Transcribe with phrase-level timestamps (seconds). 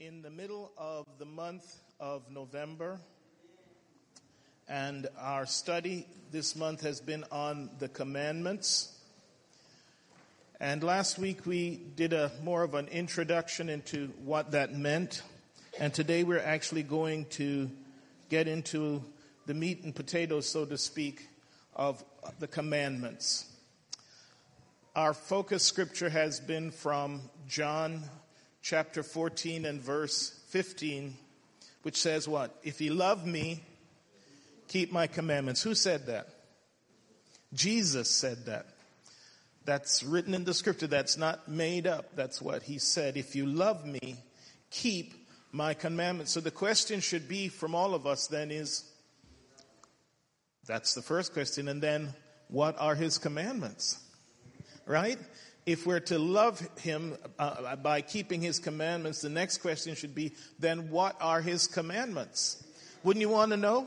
[0.00, 2.98] in the middle of the month of November,
[4.68, 8.98] and our study this month has been on the commandments.
[10.60, 15.22] And last week we did a more of an introduction into what that meant,
[15.78, 17.70] and today we're actually going to
[18.28, 19.02] get into
[19.46, 21.28] the meat and potatoes, so to speak,
[21.74, 22.02] of
[22.38, 23.46] the commandments.
[24.94, 28.02] Our focus scripture has been from John
[28.62, 31.14] chapter 14 and verse 15,
[31.82, 32.56] which says what?
[32.62, 33.62] If you love me,
[34.68, 35.62] keep my commandments.
[35.62, 36.28] Who said that?
[37.52, 38.66] Jesus said that.
[39.64, 40.86] That's written in the scripture.
[40.86, 42.16] That's not made up.
[42.16, 43.16] That's what he said.
[43.16, 44.16] If you love me,
[44.70, 45.14] keep
[45.52, 46.32] my commandments.
[46.32, 48.84] So the question should be from all of us then is,
[50.66, 51.68] that's the first question.
[51.68, 52.14] And then,
[52.48, 53.98] what are his commandments?
[54.86, 55.18] Right?
[55.64, 60.34] If we're to love him uh, by keeping his commandments, the next question should be,
[60.58, 62.64] then what are his commandments?
[63.04, 63.86] Wouldn't you want to know?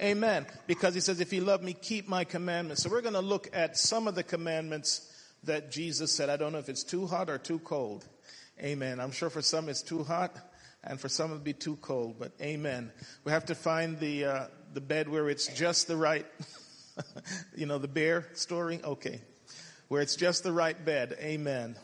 [0.00, 0.46] Amen.
[0.66, 2.82] Because he says, if you love me, keep my commandments.
[2.82, 5.12] So we're going to look at some of the commandments
[5.44, 6.30] that Jesus said.
[6.30, 8.06] I don't know if it's too hot or too cold.
[8.60, 8.98] Amen.
[8.98, 10.34] I'm sure for some it's too hot
[10.84, 12.90] and for some it'll be too cold, but amen.
[13.24, 16.26] We have to find the, uh, the bed where it's just the right,
[17.56, 18.80] you know, the bear story.
[18.82, 19.20] Okay
[19.92, 21.14] where it's just the right bed.
[21.20, 21.76] Amen.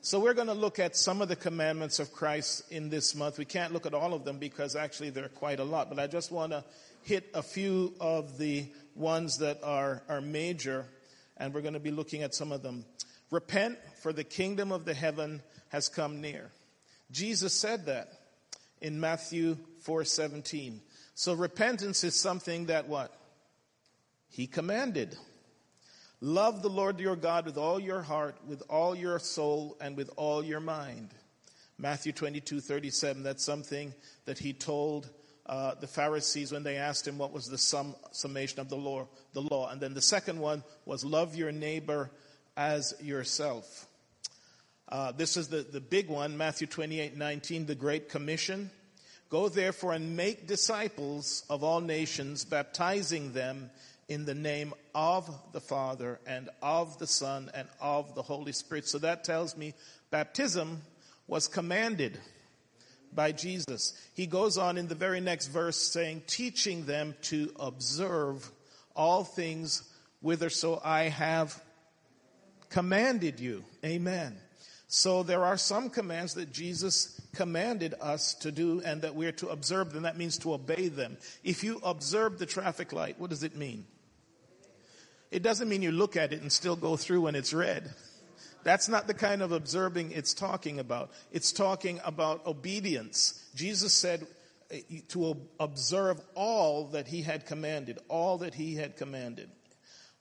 [0.00, 3.38] So we're going to look at some of the commandments of Christ in this month.
[3.38, 5.98] We can't look at all of them because actually there are quite a lot, but
[5.98, 6.62] I just want to
[7.02, 10.86] hit a few of the ones that are, are major,
[11.38, 12.84] and we're going to be looking at some of them.
[13.32, 16.52] Repent, for the kingdom of the heaven has come near.
[17.10, 18.12] Jesus said that
[18.80, 20.78] in Matthew 4:17.
[21.16, 23.12] So repentance is something that what?
[24.28, 25.16] He commanded.
[26.22, 30.10] Love the Lord your God with all your heart, with all your soul, and with
[30.16, 31.10] all your mind.
[31.78, 33.92] Matthew 22, 37, that's something
[34.24, 35.10] that he told
[35.44, 39.06] uh, the Pharisees when they asked him what was the sum, summation of the law,
[39.34, 39.68] the law.
[39.68, 42.10] And then the second one was love your neighbor
[42.56, 43.86] as yourself.
[44.88, 48.70] Uh, this is the, the big one, Matthew 28, 19, the Great Commission.
[49.28, 53.70] Go therefore and make disciples of all nations, baptizing them
[54.08, 58.86] in the name of the Father and of the Son and of the Holy Spirit.
[58.86, 59.74] So that tells me
[60.10, 60.82] baptism
[61.26, 62.18] was commanded
[63.12, 63.94] by Jesus.
[64.14, 68.48] He goes on in the very next verse saying, teaching them to observe
[68.94, 69.82] all things
[70.20, 71.60] whither so I have
[72.68, 73.64] commanded you.
[73.84, 74.36] Amen.
[74.88, 79.48] So there are some commands that Jesus commanded us to do and that we're to
[79.48, 80.04] observe them.
[80.04, 81.16] That means to obey them.
[81.42, 83.84] If you observe the traffic light, what does it mean?
[85.30, 87.94] It doesn't mean you look at it and still go through when it's red.
[88.62, 91.12] That's not the kind of observing it's talking about.
[91.30, 93.44] It's talking about obedience.
[93.54, 94.26] Jesus said
[94.70, 99.50] eh, to observe all that he had commanded, all that he had commanded.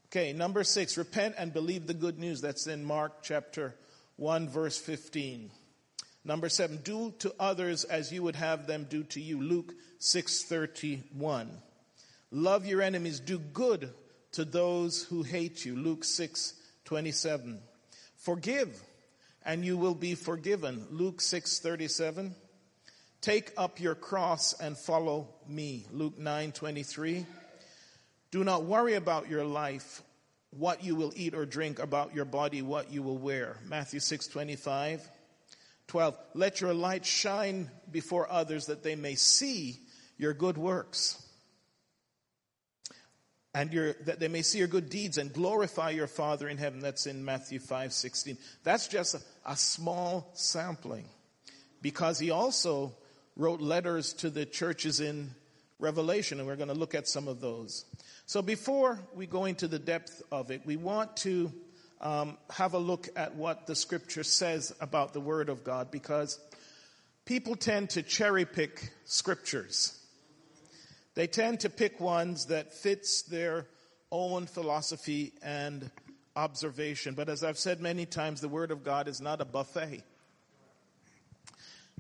[0.07, 2.41] Okay, number six, repent and believe the good news.
[2.41, 3.75] That's in Mark chapter
[4.17, 5.49] 1 verse 15.
[6.23, 9.41] Number seven, do to others as you would have them do to you.
[9.41, 11.49] Luke 631.
[12.31, 13.91] Love your enemies, do good
[14.35, 15.75] to those who hate you.
[15.75, 16.53] Luke 6,
[16.85, 17.59] 27.
[18.18, 18.81] Forgive
[19.46, 20.85] and you will be forgiven.
[20.90, 22.35] Luke 6, 37.
[23.22, 25.85] Take up your cross and follow me.
[25.91, 27.25] Luke 9, 23.
[28.31, 30.01] Do not worry about your life,
[30.50, 33.57] what you will eat or drink, about your body, what you will wear.
[33.67, 35.07] Matthew 6, 25.
[35.88, 36.17] 12.
[36.34, 39.79] Let your light shine before others that they may see
[40.17, 41.25] your good works
[43.55, 46.81] and your, that they may see your good deeds and glorify your Father in heaven.
[46.81, 48.38] That's in Matthew 5, 16.
[48.66, 51.05] That's just a, a small sampling
[51.81, 52.93] because he also
[53.38, 55.31] wrote letters to the churches in
[55.79, 57.85] Revelation, and we're going to look at some of those.
[58.25, 61.53] So before we go into the depth of it, we want to
[62.01, 66.39] um, have a look at what the scripture says about the Word of God because
[67.23, 69.97] people tend to cherry pick scriptures.
[71.16, 73.67] They tend to pick ones that fits their
[74.12, 75.90] own philosophy and
[76.35, 77.16] observation.
[77.16, 80.03] But as I've said many times, the Word of God is not a buffet.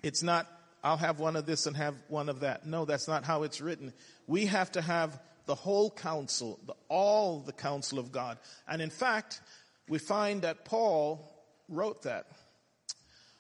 [0.03, 0.47] It's not,
[0.83, 2.67] I'll have one of this and have one of that.
[2.67, 3.93] No, that's not how it's written.
[4.27, 8.37] We have to have the whole counsel, the, all the counsel of God.
[8.67, 9.39] And in fact,
[9.87, 11.31] we find that Paul
[11.69, 12.27] wrote that.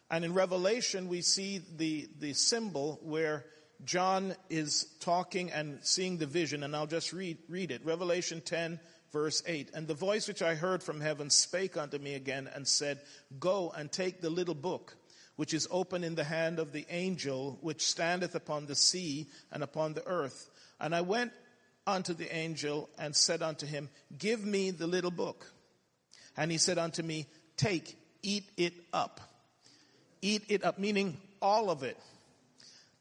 [0.09, 3.45] And in Revelation, we see the, the symbol where
[3.83, 7.85] John is talking and seeing the vision, and I'll just read, read it.
[7.85, 8.79] Revelation 10,
[9.11, 9.71] verse 8.
[9.73, 13.01] And the voice which I heard from heaven spake unto me again and said,
[13.39, 14.95] Go and take the little book
[15.35, 19.63] which is open in the hand of the angel which standeth upon the sea and
[19.63, 20.49] upon the earth.
[20.79, 21.33] And I went
[21.85, 25.51] unto the angel and said unto him, Give me the little book.
[26.37, 29.21] And he said unto me, Take, eat it up.
[30.21, 31.97] Eat it up, meaning all of it.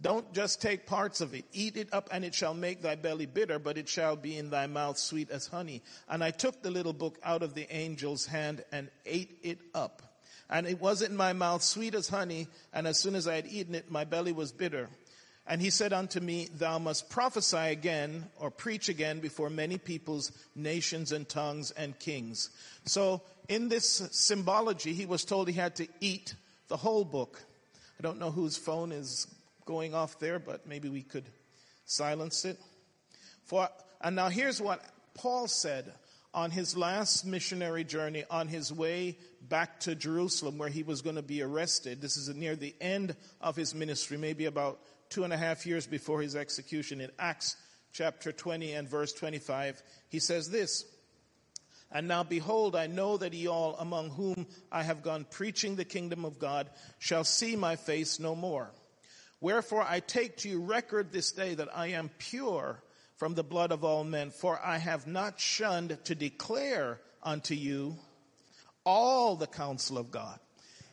[0.04, 1.46] Don't just take parts of it.
[1.54, 4.50] Eat it up, and it shall make thy belly bitter, but it shall be in
[4.50, 5.80] thy mouth sweet as honey.
[6.10, 10.02] And I took the little book out of the angel's hand and ate it up.
[10.50, 13.46] And it was in my mouth sweet as honey, and as soon as I had
[13.46, 14.90] eaten it, my belly was bitter.
[15.46, 20.32] And he said unto me, Thou must prophesy again or preach again before many peoples,
[20.54, 22.50] nations, and tongues and kings.
[22.84, 26.34] So in this symbology, he was told he had to eat
[26.68, 27.42] the whole book.
[27.98, 29.26] I don't know whose phone is
[29.64, 31.24] going off there, but maybe we could
[31.84, 32.58] silence it.
[33.44, 33.68] For,
[34.00, 34.80] and now here's what
[35.14, 35.92] Paul said
[36.32, 41.16] on his last missionary journey on his way back to Jerusalem where he was going
[41.16, 42.00] to be arrested.
[42.00, 44.80] This is near the end of his ministry, maybe about
[45.10, 47.56] two and a half years before his execution in Acts
[47.92, 49.80] chapter 20 and verse 25.
[50.08, 50.84] He says this,
[51.92, 55.84] and now behold, I know that ye all among whom I have gone preaching the
[55.84, 56.68] kingdom of God
[56.98, 58.72] shall see my face no more.
[59.40, 62.82] Wherefore I take to you record this day that I am pure
[63.16, 67.96] from the blood of all men, for I have not shunned to declare unto you
[68.84, 70.38] all the counsel of God.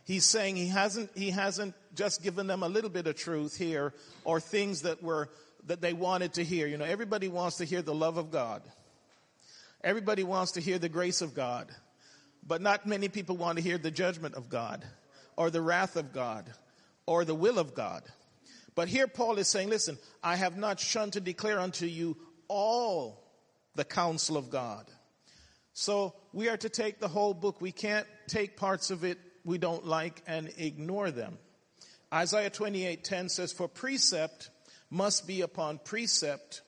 [0.05, 3.93] He's saying he hasn't, he hasn't just given them a little bit of truth here
[4.23, 5.29] or things that were,
[5.67, 6.67] that they wanted to hear.
[6.67, 8.61] You know, everybody wants to hear the love of God.
[9.83, 11.71] Everybody wants to hear the grace of God.
[12.45, 14.83] But not many people want to hear the judgment of God
[15.35, 16.51] or the wrath of God
[17.05, 18.03] or the will of God.
[18.75, 23.23] But here Paul is saying, listen, I have not shunned to declare unto you all
[23.75, 24.85] the counsel of God.
[25.73, 27.61] So we are to take the whole book.
[27.61, 31.37] We can't take parts of it we don't like and ignore them.
[32.13, 34.49] Isaiah 28:10 says, "For precept
[34.89, 36.61] must be upon precept,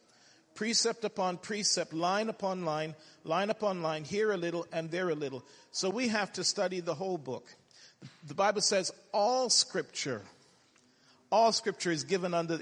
[0.55, 5.15] precept upon precept, line upon line, line upon line, here a little and there a
[5.15, 7.55] little." So we have to study the whole book.
[8.23, 10.25] The Bible says all scripture
[11.33, 12.59] all scripture is given under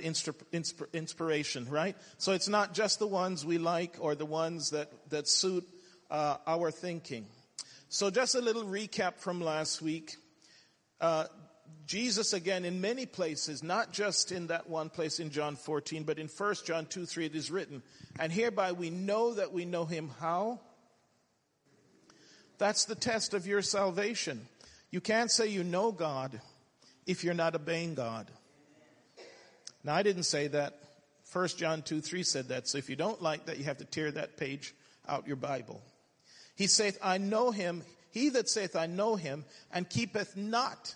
[0.94, 1.97] inspiration, right?
[2.18, 5.68] So it's not just the ones we like or the ones that, that suit
[6.09, 7.25] uh, our thinking.
[7.89, 10.15] So just a little recap from last week.
[11.01, 11.25] Uh,
[11.85, 16.18] Jesus again in many places, not just in that one place in John 14, but
[16.18, 17.83] in 1 John 2, 3 it is written,
[18.19, 20.62] and hereby we know that we know him how?
[22.57, 24.47] That's the test of your salvation.
[24.91, 26.39] You can't say you know God
[27.06, 28.31] if you're not obeying God.
[29.83, 30.78] Now, I didn't say that.
[31.31, 32.68] 1 John 2 3 said that.
[32.68, 34.74] So if you don't like that, you have to tear that page
[35.07, 35.81] out your Bible.
[36.56, 37.83] He saith, I know him.
[38.12, 40.95] He that saith, I know him, and keepeth not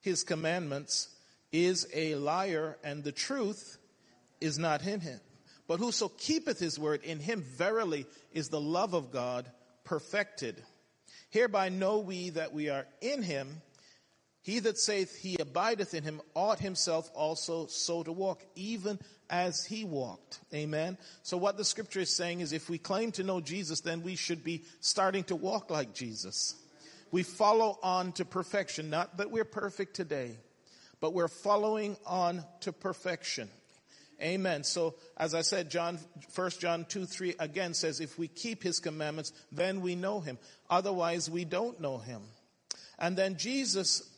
[0.00, 1.08] his commandments,
[1.52, 3.78] is a liar, and the truth
[4.40, 5.20] is not in him.
[5.66, 9.50] But whoso keepeth his word, in him verily is the love of God
[9.84, 10.62] perfected.
[11.30, 13.62] Hereby know we that we are in him.
[14.46, 19.64] He that saith he abideth in him ought himself also so to walk, even as
[19.64, 20.38] he walked.
[20.54, 20.98] Amen.
[21.24, 24.14] So what the scripture is saying is if we claim to know Jesus, then we
[24.14, 26.54] should be starting to walk like Jesus.
[27.10, 28.88] We follow on to perfection.
[28.88, 30.36] Not that we're perfect today,
[31.00, 33.48] but we're following on to perfection.
[34.22, 34.62] Amen.
[34.62, 35.98] So as I said, John,
[36.36, 40.38] 1 John 2, 3 again says, if we keep his commandments, then we know him.
[40.70, 42.22] Otherwise we don't know him.
[42.96, 44.08] And then Jesus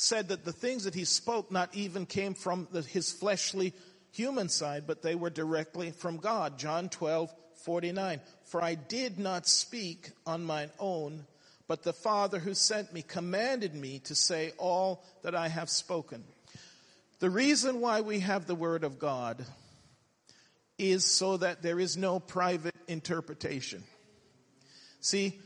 [0.00, 3.74] said that the things that he spoke not even came from the, his fleshly
[4.12, 6.56] human side, but they were directly from God.
[6.56, 8.20] John 12, 49.
[8.44, 11.26] For I did not speak on mine own,
[11.66, 16.22] but the Father who sent me commanded me to say all that I have spoken.
[17.18, 19.44] The reason why we have the Word of God
[20.78, 23.82] is so that there is no private interpretation.
[25.00, 25.40] See,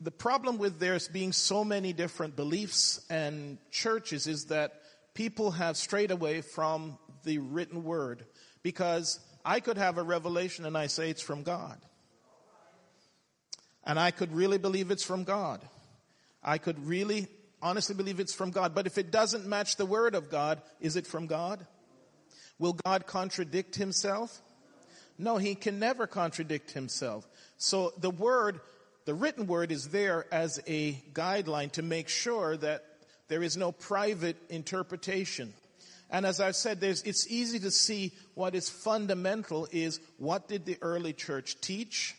[0.00, 4.80] the problem with there's being so many different beliefs and churches is that
[5.14, 8.24] people have strayed away from the written word
[8.62, 11.78] because I could have a revelation and I say it's from God.
[13.84, 15.60] And I could really believe it's from God.
[16.42, 17.28] I could really
[17.60, 18.74] honestly believe it's from God.
[18.74, 21.66] But if it doesn't match the word of God, is it from God?
[22.58, 24.40] Will God contradict himself?
[25.18, 27.28] No, he can never contradict himself.
[27.58, 28.60] So the word
[29.10, 32.84] the written word is there as a guideline to make sure that
[33.26, 35.52] there is no private interpretation.
[36.10, 40.78] And as I've said, it's easy to see what is fundamental is what did the
[40.80, 42.14] early church teach?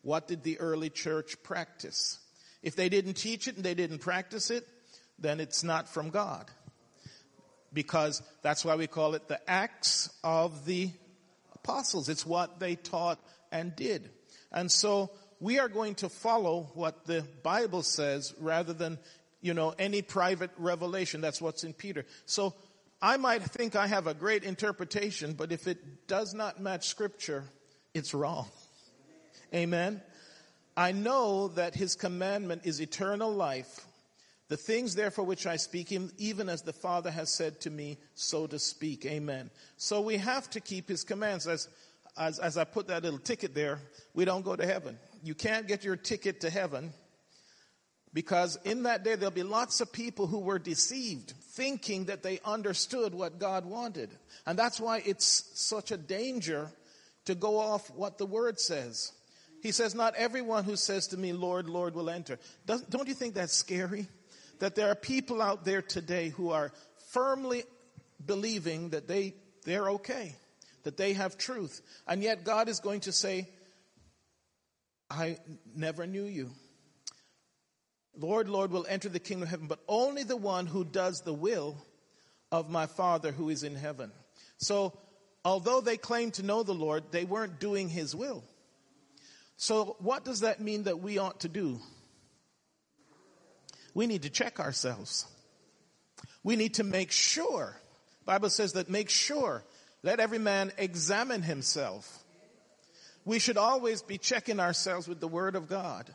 [0.00, 2.18] What did the early church practice?
[2.62, 4.66] If they didn't teach it and they didn't practice it,
[5.18, 6.50] then it's not from God.
[7.76, 10.90] because that's why we call it the Acts of the
[11.54, 12.08] Apostles.
[12.08, 13.20] It's what they taught
[13.52, 14.08] and did.
[14.50, 18.98] And so we are going to follow what the Bible says rather than,
[19.40, 21.20] you know, any private revelation.
[21.20, 22.04] That's what's in Peter.
[22.24, 22.54] So
[23.00, 27.44] I might think I have a great interpretation, but if it does not match scripture,
[27.92, 28.46] it's wrong.
[29.54, 30.00] Amen.
[30.76, 33.86] I know that his commandment is eternal life.
[34.48, 38.46] The things therefore which I speak, even as the Father has said to me, so
[38.46, 39.04] to speak.
[39.04, 39.50] Amen.
[39.76, 41.46] So we have to keep his commands.
[41.46, 41.68] As,
[42.16, 43.80] as, as I put that little ticket there,
[44.14, 44.98] we don't go to heaven.
[45.26, 46.92] You can't get your ticket to heaven
[48.14, 52.38] because in that day there'll be lots of people who were deceived, thinking that they
[52.44, 54.08] understood what God wanted.
[54.46, 56.70] And that's why it's such a danger
[57.24, 59.10] to go off what the word says.
[59.64, 62.38] He says, Not everyone who says to me, Lord, Lord, will enter.
[62.64, 64.06] Don't, don't you think that's scary?
[64.60, 66.72] That there are people out there today who are
[67.08, 67.64] firmly
[68.24, 70.36] believing that they, they're okay,
[70.84, 71.82] that they have truth.
[72.06, 73.48] And yet God is going to say,
[75.10, 75.38] I
[75.74, 76.50] never knew you.
[78.18, 81.34] Lord, Lord will enter the kingdom of heaven, but only the one who does the
[81.34, 81.76] will
[82.50, 84.10] of my Father who is in heaven.
[84.58, 84.98] So,
[85.44, 88.42] although they claimed to know the Lord, they weren't doing his will.
[89.56, 91.78] So, what does that mean that we ought to do?
[93.94, 95.26] We need to check ourselves.
[96.42, 97.76] We need to make sure.
[98.24, 99.64] Bible says that make sure.
[100.02, 102.22] Let every man examine himself.
[103.26, 106.08] We should always be checking ourselves with the word of God.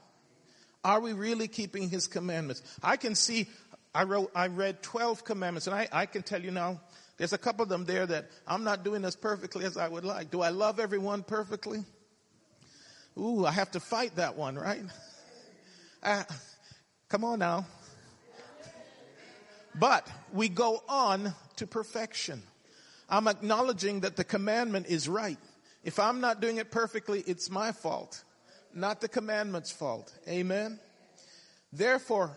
[0.84, 2.64] Are we really keeping his commandments?
[2.82, 3.48] I can see,
[3.94, 6.80] I wrote, I read 12 commandments and I, I can tell you now,
[7.18, 10.06] there's a couple of them there that I'm not doing as perfectly as I would
[10.06, 10.32] like.
[10.32, 11.84] Do I love everyone perfectly?
[13.18, 14.82] Ooh, I have to fight that one, right?
[16.02, 16.24] Uh,
[17.10, 17.66] come on now.
[19.76, 22.42] But we go on to perfection.
[23.10, 25.38] I'm acknowledging that the commandment is right.
[25.84, 28.24] If I'm not doing it perfectly, it's my fault
[28.74, 30.14] not the commandment's fault.
[30.28, 30.80] Amen.
[31.74, 32.32] Therefore,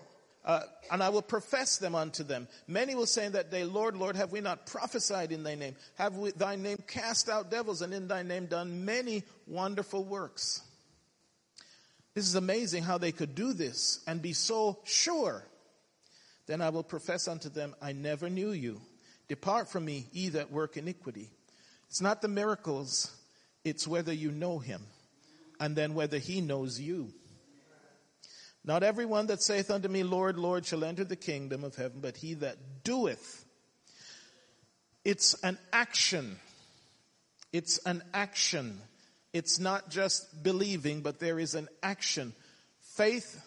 [0.44, 0.60] uh,
[0.90, 2.48] and I will profess them unto them.
[2.66, 5.74] Many will say in that day, Lord, Lord, have we not prophesied in thy name?
[5.96, 10.62] Have we thy name cast out devils and in thy name done many wonderful works?
[12.14, 15.44] This is amazing how they could do this and be so sure.
[16.46, 18.80] Then I will profess unto them, I never knew you.
[19.28, 21.30] Depart from me, ye that work iniquity.
[21.88, 23.10] It's not the miracles,
[23.64, 24.82] it's whether you know him
[25.58, 27.12] and then whether he knows you.
[28.64, 32.16] Not everyone that saith unto me, Lord, Lord, shall enter the kingdom of heaven, but
[32.16, 33.44] he that doeth.
[35.04, 36.38] It's an action.
[37.52, 38.80] It's an action.
[39.34, 42.32] It's not just believing, but there is an action.
[42.96, 43.42] Faith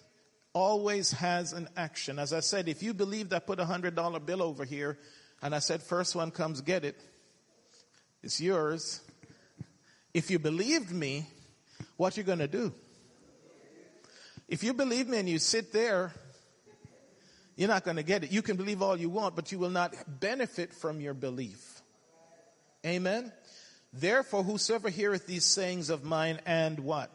[0.54, 2.20] always has an action.
[2.20, 4.98] As I said, if you believed I put a hundred dollar bill over here
[5.42, 7.00] and I said, first one comes get it,
[8.22, 9.02] it's yours.
[10.18, 11.28] If you believed me,
[11.96, 12.74] what you going to do?
[14.48, 16.12] If you believe me and you sit there,
[17.56, 18.32] you're not going to get it.
[18.32, 21.84] You can believe all you want, but you will not benefit from your belief.
[22.84, 23.32] Amen.
[23.94, 27.12] Therefore, whosoever heareth these sayings of mine and what?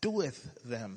[0.00, 0.96] Doeth them.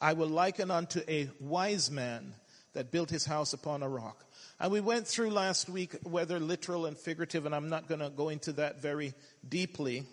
[0.00, 2.34] I will liken unto a wise man
[2.72, 4.24] that built his house upon a rock.
[4.60, 8.10] And we went through last week whether literal and figurative, and I'm not going to
[8.10, 9.14] go into that very
[9.48, 10.04] deeply.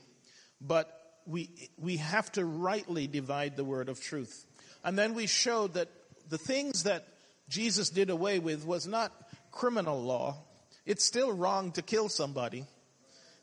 [0.62, 0.90] But
[1.26, 4.46] we, we have to rightly divide the word of truth.
[4.86, 5.90] And then we showed that
[6.30, 7.06] the things that
[7.50, 9.12] Jesus did away with was not
[9.52, 10.38] criminal law.
[10.86, 12.66] It's still wrong to kill somebody.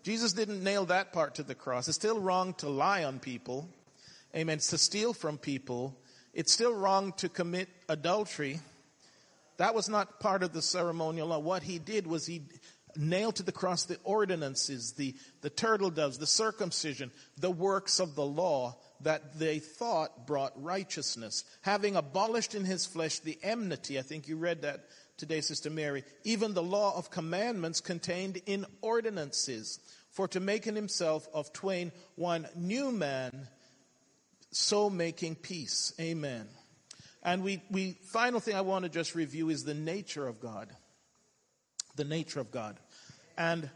[0.03, 1.87] Jesus didn't nail that part to the cross.
[1.89, 3.69] It's still wrong to lie on people.
[4.35, 4.57] Amen.
[4.57, 5.99] It's to steal from people.
[6.33, 8.61] It's still wrong to commit adultery.
[9.57, 11.39] That was not part of the ceremonial law.
[11.39, 12.43] What he did was he
[12.97, 18.15] nailed to the cross the ordinances, the, the turtle doves, the circumcision, the works of
[18.15, 21.45] the law that they thought brought righteousness.
[21.63, 24.85] Having abolished in his flesh the enmity, I think you read that
[25.17, 29.79] today, Sister Mary, even the law of commandments contained in ordinances,
[30.11, 33.49] for to make in himself of twain one new man,
[34.51, 35.93] so making peace.
[36.01, 36.47] Amen.
[37.25, 40.69] And we, we, final thing I want to just review is the nature of God.
[41.97, 42.79] The nature of God.
[43.39, 43.71] And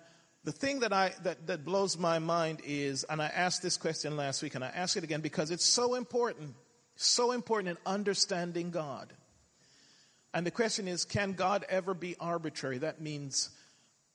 [0.44, 4.16] the thing that I that, that blows my mind is, and I asked this question
[4.16, 6.54] last week, and I ask it again because it's so important,
[6.96, 9.12] so important in understanding God.
[10.34, 12.78] And the question is, can God ever be arbitrary?
[12.78, 13.50] That means,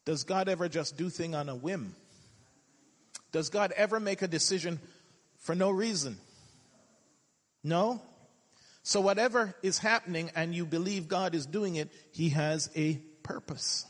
[0.06, 1.96] does God ever just do thing on a whim?
[3.32, 4.80] Does God ever make a decision
[5.40, 6.18] for no reason?
[7.64, 8.00] No?
[8.84, 13.86] So whatever is happening and you believe God is doing it, He has a purpose.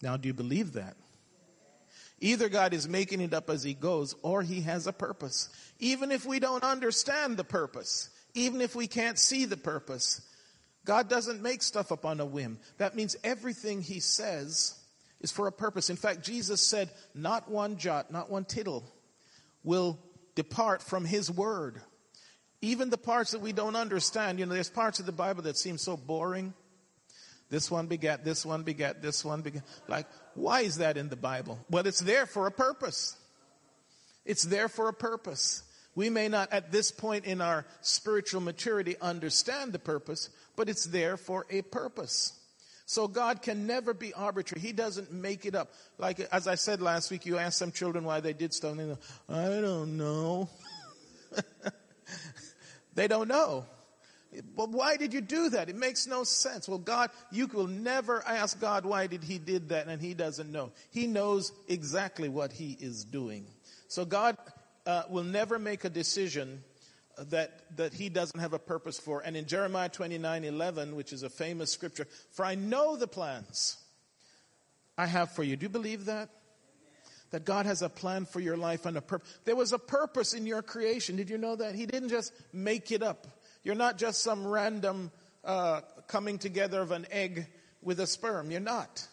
[0.00, 0.96] Now, do you believe that?
[2.20, 5.48] Either God is making it up as he goes or he has a purpose.
[5.78, 10.20] Even if we don't understand the purpose, even if we can't see the purpose,
[10.84, 12.58] God doesn't make stuff up on a whim.
[12.78, 14.74] That means everything he says
[15.20, 15.90] is for a purpose.
[15.90, 18.84] In fact, Jesus said, not one jot, not one tittle
[19.62, 19.98] will
[20.34, 21.80] depart from his word.
[22.60, 25.56] Even the parts that we don't understand, you know, there's parts of the Bible that
[25.56, 26.54] seem so boring.
[27.50, 29.62] This one begat, this one begat, this one begat.
[29.86, 31.58] Like, why is that in the Bible?
[31.70, 33.16] Well, it's there for a purpose.
[34.24, 35.62] It's there for a purpose.
[35.94, 40.84] We may not at this point in our spiritual maturity understand the purpose, but it's
[40.84, 42.38] there for a purpose.
[42.84, 44.60] So God can never be arbitrary.
[44.60, 45.72] He doesn't make it up.
[45.98, 48.80] Like, as I said last week, you asked some children why they did stuff, and
[48.80, 48.98] they go,
[49.28, 50.48] I don't know.
[52.98, 53.64] they don't know.
[54.56, 55.70] But why did you do that?
[55.70, 56.68] It makes no sense.
[56.68, 60.52] Well, God, you will never ask God why did he did that and he doesn't
[60.52, 60.72] know.
[60.90, 63.46] He knows exactly what he is doing.
[63.86, 64.36] So God
[64.84, 66.62] uh, will never make a decision
[67.30, 69.20] that, that he doesn't have a purpose for.
[69.20, 73.78] And in Jeremiah 29, 11, which is a famous scripture, for I know the plans
[74.98, 75.56] I have for you.
[75.56, 76.28] Do you believe that?
[77.30, 79.38] That God has a plan for your life and a purpose.
[79.44, 81.16] There was a purpose in your creation.
[81.16, 81.74] Did you know that?
[81.74, 83.26] He didn't just make it up.
[83.62, 85.10] You're not just some random
[85.44, 87.46] uh, coming together of an egg
[87.82, 88.50] with a sperm.
[88.50, 89.06] You're not.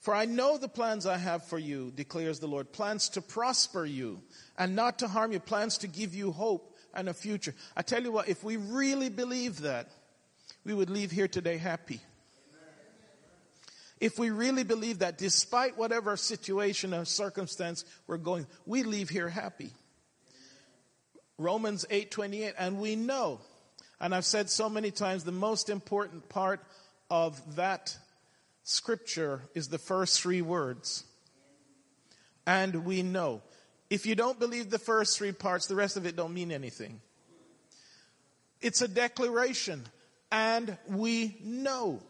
[0.00, 3.84] For I know the plans I have for you, declares the Lord plans to prosper
[3.84, 4.20] you
[4.58, 7.54] and not to harm you, plans to give you hope and a future.
[7.76, 9.88] I tell you what, if we really believe that,
[10.64, 12.00] we would leave here today happy.
[14.02, 19.28] If we really believe that, despite whatever situation or circumstance we're going, we leave here
[19.28, 19.70] happy.
[21.38, 23.40] Romans 8:28 and we know
[24.00, 26.60] and I've said so many times the most important part
[27.10, 27.96] of that
[28.64, 31.04] scripture is the first 3 words.
[32.44, 33.40] And we know.
[33.88, 37.00] If you don't believe the first 3 parts the rest of it don't mean anything.
[38.60, 39.86] It's a declaration
[40.32, 42.02] and we know.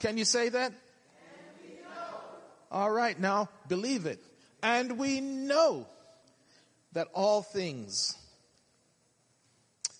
[0.00, 0.74] Can you say that?
[2.74, 4.18] All right, now believe it.
[4.60, 5.86] And we know
[6.92, 8.18] that all things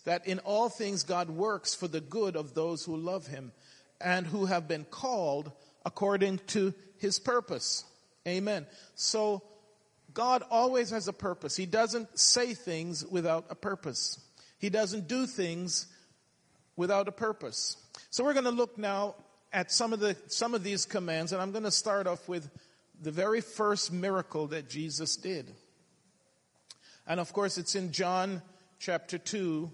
[0.04, 3.52] that in all things God works for the good of those who love him
[4.00, 5.52] and who have been called
[5.86, 7.84] according to his purpose.
[8.26, 8.66] Amen.
[8.96, 9.42] So
[10.12, 11.56] God always has a purpose.
[11.56, 14.20] He doesn't say things without a purpose.
[14.58, 15.86] He doesn't do things
[16.74, 17.76] without a purpose.
[18.10, 19.14] So we're going to look now
[19.54, 22.50] at some of the some of these commands and I'm going to start off with
[23.00, 25.50] the very first miracle that Jesus did.
[27.06, 28.42] And of course it's in John
[28.78, 29.70] chapter 2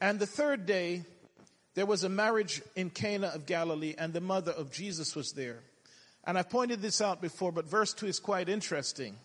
[0.00, 1.02] and the third day,
[1.74, 5.60] there was a marriage in Cana of Galilee, and the mother of Jesus was there.
[6.24, 9.16] And I've pointed this out before, but verse 2 is quite interesting.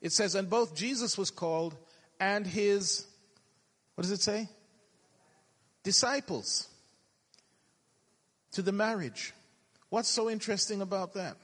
[0.00, 1.76] It says, And both Jesus was called
[2.20, 3.06] and his,
[3.94, 4.48] what does it say?
[5.82, 6.68] Disciples
[8.52, 9.32] to the marriage.
[9.90, 11.36] What's so interesting about that?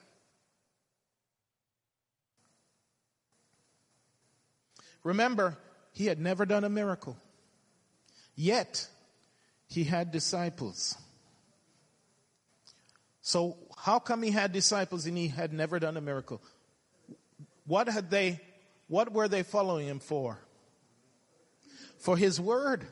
[5.02, 5.56] Remember,
[5.92, 7.16] he had never done a miracle.
[8.34, 8.88] Yet,
[9.68, 10.96] he had disciples.
[13.22, 16.42] So, how come he had disciples and he had never done a miracle?
[17.66, 18.40] What had they,
[18.88, 20.38] what were they following him for?
[21.98, 22.86] For his word.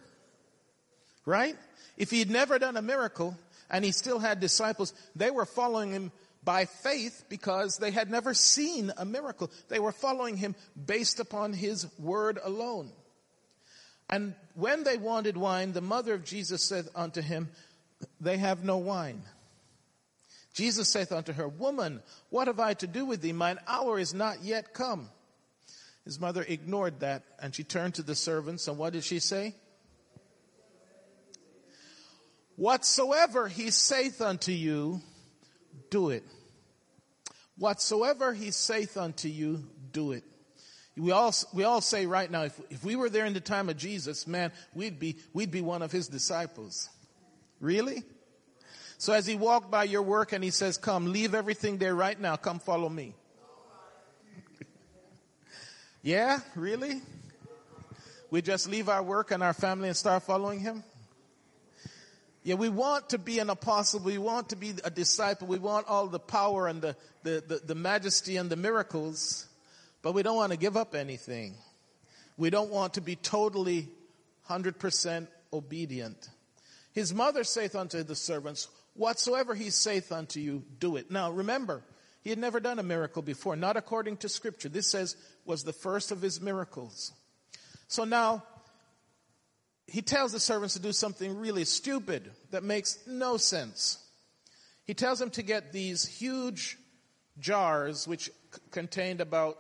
[1.26, 1.56] Right?
[1.96, 3.36] If he had never done a miracle
[3.70, 6.12] and he still had disciples, they were following him
[6.48, 9.50] by faith because they had never seen a miracle.
[9.68, 10.54] They were following him
[10.87, 12.90] based upon his word alone.
[14.08, 17.50] And when they wanted wine, the mother of Jesus said unto him,
[18.18, 19.20] They have no wine.
[20.54, 23.32] Jesus saith unto her, Woman, what have I to do with thee?
[23.32, 25.11] Mine hour is not yet come.
[26.06, 29.54] His mother ignored that and she turned to the servants and what did she say?
[32.56, 35.02] Whatsoever he saith unto you,
[35.90, 36.24] do it.
[37.58, 40.24] Whatsoever he saith unto you, do it.
[40.96, 43.68] We all, we all say right now, if, if we were there in the time
[43.68, 46.88] of Jesus, man, we'd be, we'd be one of his disciples.
[47.60, 48.02] Really?
[48.98, 52.18] So as he walked by your work and he says, come, leave everything there right
[52.18, 53.14] now, come follow me.
[56.02, 57.00] yeah, really?
[58.30, 60.82] We just leave our work and our family and start following him?
[62.48, 64.00] Yeah, we want to be an apostle.
[64.00, 65.46] We want to be a disciple.
[65.46, 69.46] We want all the power and the, the, the, the majesty and the miracles.
[70.00, 71.56] But we don't want to give up anything.
[72.38, 73.90] We don't want to be totally
[74.48, 76.30] 100% obedient.
[76.94, 81.11] His mother saith unto the servants, Whatsoever he saith unto you, do it.
[81.11, 81.82] Now remember,
[82.24, 84.70] He had never done a miracle before, not according to scripture.
[84.70, 87.12] This says was the first of his miracles.
[87.88, 88.42] So now,
[89.88, 93.98] he tells the servants to do something really stupid that makes no sense.
[94.85, 96.77] He tells them to get these huge
[97.38, 98.33] jars, which c-
[98.70, 99.57] contained about,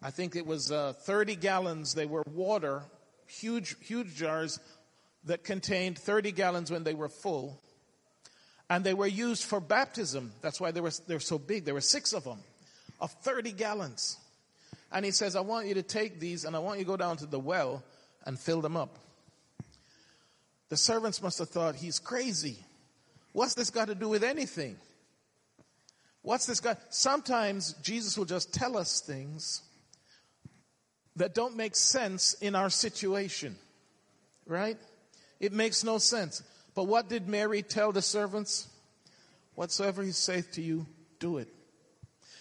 [0.00, 1.94] I think it was uh, 30 gallons.
[1.94, 2.84] They were water,
[3.26, 4.60] huge, huge jars
[5.24, 7.60] that contained 30 gallons when they were full.
[8.70, 10.32] And they were used for baptism.
[10.40, 11.64] That's why they were, they were so big.
[11.64, 12.38] There were six of them,
[13.00, 14.18] of 30 gallons.
[14.92, 16.96] And he says, I want you to take these and I want you to go
[16.96, 17.82] down to the well
[18.24, 18.98] and fill them up.
[20.68, 22.58] The servants must have thought, he's crazy.
[23.32, 24.76] What's this got to do with anything?
[26.22, 26.78] What's this got?
[26.88, 29.62] Sometimes Jesus will just tell us things
[31.16, 33.56] that don't make sense in our situation.
[34.46, 34.78] Right?
[35.38, 36.42] It makes no sense.
[36.74, 38.68] But what did Mary tell the servants?
[39.54, 40.86] Whatsoever he saith to you,
[41.20, 41.48] do it.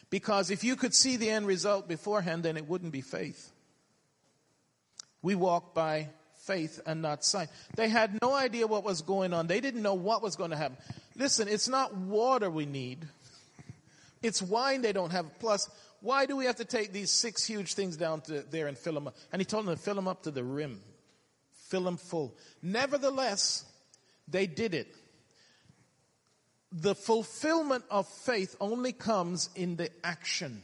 [0.09, 3.52] Because if you could see the end result beforehand, then it wouldn't be faith.
[5.23, 6.09] We walk by
[6.43, 7.47] faith and not sight.
[7.75, 9.47] They had no idea what was going on.
[9.47, 10.77] They didn't know what was going to happen.
[11.15, 13.07] Listen, it's not water we need.
[14.21, 15.39] It's wine they don't have.
[15.39, 15.69] Plus,
[16.01, 18.93] why do we have to take these six huge things down to there and fill
[18.93, 19.15] them up?
[19.31, 20.81] And he told them to fill them up to the rim.
[21.69, 22.35] Fill them full.
[22.61, 23.63] Nevertheless,
[24.27, 24.93] they did it.
[26.73, 30.61] The fulfillment of faith only comes in the action.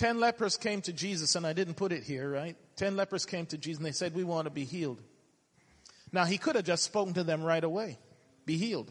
[0.00, 2.56] Ten lepers came to Jesus, and I didn't put it here, right?
[2.74, 4.98] Ten lepers came to Jesus and they said, We want to be healed.
[6.10, 7.98] Now, he could have just spoken to them right away
[8.46, 8.90] be healed.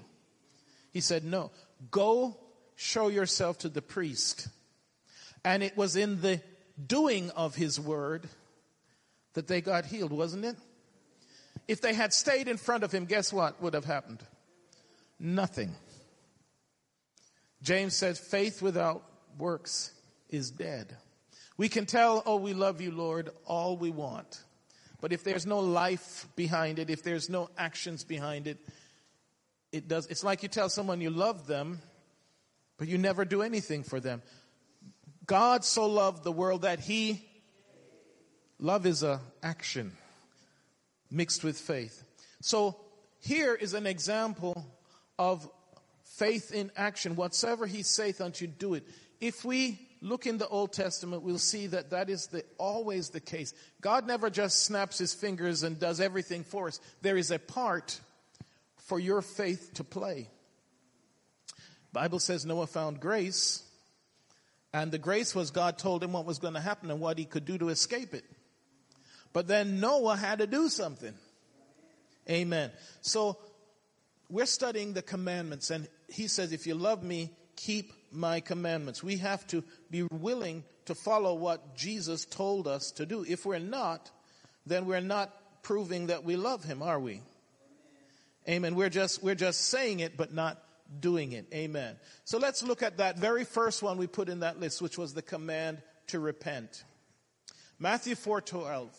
[0.91, 1.49] He said, No,
[1.89, 2.37] go
[2.75, 4.49] show yourself to the priest.
[5.43, 6.41] And it was in the
[6.85, 8.29] doing of his word
[9.33, 10.57] that they got healed, wasn't it?
[11.67, 14.21] If they had stayed in front of him, guess what would have happened?
[15.19, 15.73] Nothing.
[17.63, 19.03] James said, faith without
[19.39, 19.91] works
[20.29, 20.95] is dead.
[21.57, 24.43] We can tell, oh, we love you, Lord, all we want.
[25.01, 28.57] But if there's no life behind it, if there's no actions behind it,
[29.71, 31.81] it does, it's like you tell someone you love them,
[32.77, 34.21] but you never do anything for them.
[35.25, 37.23] God so loved the world that he,
[38.59, 39.91] love is a action
[41.11, 42.03] mixed with faith.
[42.41, 42.79] So
[43.19, 44.65] here is an example
[45.17, 45.47] of
[46.03, 47.15] faith in action.
[47.15, 48.87] Whatsoever he saith unto you, do it.
[49.19, 53.19] If we look in the Old Testament, we'll see that that is the, always the
[53.19, 53.53] case.
[53.81, 56.79] God never just snaps his fingers and does everything for us.
[57.01, 57.99] There is a part
[58.87, 60.29] for your faith to play.
[61.91, 63.63] Bible says Noah found grace,
[64.73, 67.25] and the grace was God told him what was going to happen and what he
[67.25, 68.23] could do to escape it.
[69.33, 71.13] But then Noah had to do something.
[72.29, 72.71] Amen.
[73.01, 73.37] So
[74.29, 79.03] we're studying the commandments, and he says, If you love me, keep my commandments.
[79.03, 83.25] We have to be willing to follow what Jesus told us to do.
[83.27, 84.09] If we're not,
[84.65, 87.21] then we're not proving that we love him, are we?
[88.47, 88.75] Amen.
[88.75, 90.61] We're just, we're just saying it, but not
[90.99, 91.45] doing it.
[91.53, 91.95] Amen.
[92.23, 95.13] So let's look at that very first one we put in that list, which was
[95.13, 96.83] the command to repent.
[97.77, 98.89] Matthew 4 12.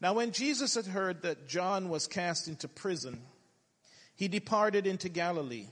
[0.00, 3.22] Now, when Jesus had heard that John was cast into prison,
[4.16, 5.66] he departed into Galilee.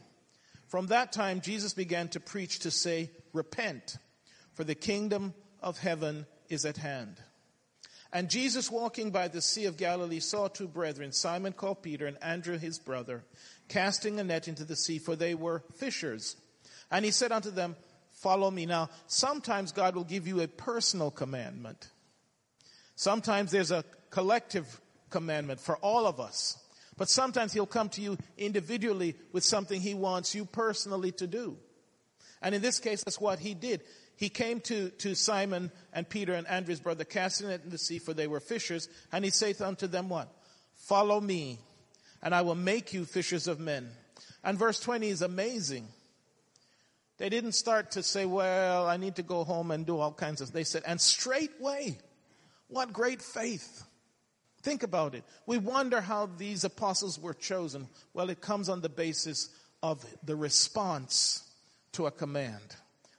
[0.70, 3.96] From that time, Jesus began to preach to say, Repent,
[4.54, 7.16] for the kingdom of heaven is at hand.
[8.12, 12.22] And Jesus, walking by the Sea of Galilee, saw two brethren, Simon called Peter and
[12.22, 13.24] Andrew his brother,
[13.68, 16.36] casting a net into the sea, for they were fishers.
[16.88, 17.74] And he said unto them,
[18.12, 18.64] Follow me.
[18.64, 21.88] Now, sometimes God will give you a personal commandment.
[22.94, 26.58] Sometimes there's a collective commandment for all of us.
[26.96, 31.56] But sometimes he'll come to you individually with something he wants you personally to do.
[32.42, 33.82] And in this case, that's what he did.
[34.16, 37.98] He came to, to Simon and Peter and Andrew's brother, casting it in the sea,
[37.98, 38.88] for they were fishers.
[39.12, 40.28] And he saith unto them what?
[40.74, 41.58] Follow me,
[42.22, 43.88] and I will make you fishers of men.
[44.44, 45.88] And verse 20 is amazing.
[47.18, 50.40] They didn't start to say, well, I need to go home and do all kinds
[50.40, 51.98] of, they said, and straightway,
[52.68, 53.84] what great faith.
[54.62, 55.24] Think about it.
[55.46, 57.88] We wonder how these apostles were chosen.
[58.12, 59.48] Well, it comes on the basis
[59.82, 61.42] of the response
[61.92, 62.76] to a command.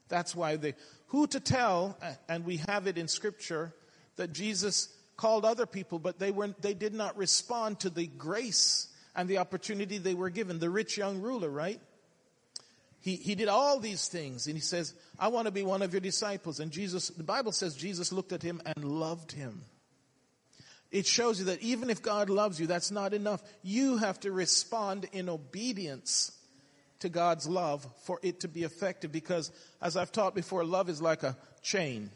[0.08, 0.76] That's why they,
[1.08, 1.98] who to tell,
[2.30, 3.74] and we have it in scripture,
[4.18, 8.88] that Jesus called other people, but they were they did not respond to the grace
[9.16, 10.60] and the opportunity they were given.
[10.60, 11.80] The rich young ruler, right?
[13.02, 15.92] He, he did all these things and he says, I want to be one of
[15.92, 16.60] your disciples.
[16.60, 19.64] And Jesus, the Bible says Jesus looked at him and loved him.
[20.92, 23.42] It shows you that even if God loves you, that's not enough.
[23.64, 26.32] You have to respond in obedience
[27.00, 29.52] to God's love for it to be effective because
[29.82, 32.10] as I've taught before, love is like a chain.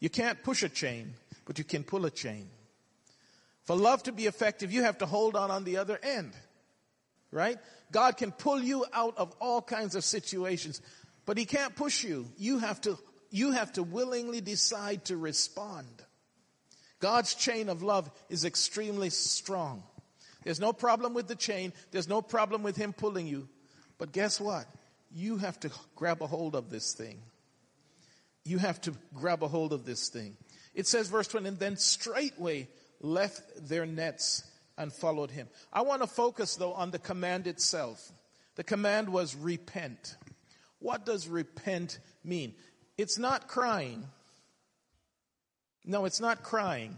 [0.00, 2.48] You can't push a chain, but you can pull a chain.
[3.64, 6.32] For love to be effective, you have to hold on on the other end.
[7.30, 7.58] Right?
[7.92, 10.80] God can pull you out of all kinds of situations,
[11.24, 12.26] but he can't push you.
[12.36, 12.98] You have to
[13.30, 15.86] you have to willingly decide to respond.
[17.00, 19.82] God's chain of love is extremely strong.
[20.44, 21.72] There's no problem with the chain.
[21.90, 23.48] There's no problem with him pulling you.
[23.98, 24.66] But guess what?
[25.12, 27.20] You have to grab a hold of this thing.
[28.44, 30.36] You have to grab a hold of this thing.
[30.74, 32.68] It says, verse 20, and then straightway
[33.00, 34.44] left their nets
[34.78, 35.48] and followed him.
[35.72, 38.12] I want to focus though on the command itself.
[38.56, 40.16] The command was repent.
[40.78, 42.54] What does repent mean?
[42.96, 44.06] It's not crying.
[45.84, 46.96] No, it's not crying.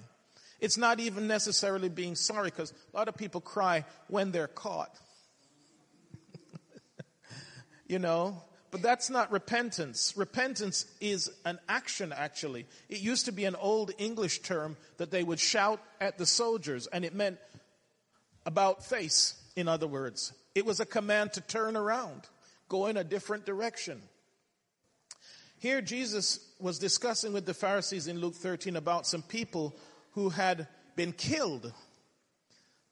[0.61, 4.95] It's not even necessarily being sorry because a lot of people cry when they're caught.
[7.89, 10.15] you know, but that's not repentance.
[10.17, 12.67] Repentance is an action, actually.
[12.89, 16.87] It used to be an old English term that they would shout at the soldiers,
[16.87, 17.39] and it meant
[18.47, 20.33] about face, in other words.
[20.55, 22.23] It was a command to turn around,
[22.69, 24.01] go in a different direction.
[25.63, 29.77] Here, Jesus was discussing with the Pharisees in Luke 13 about some people
[30.11, 31.73] who had been killed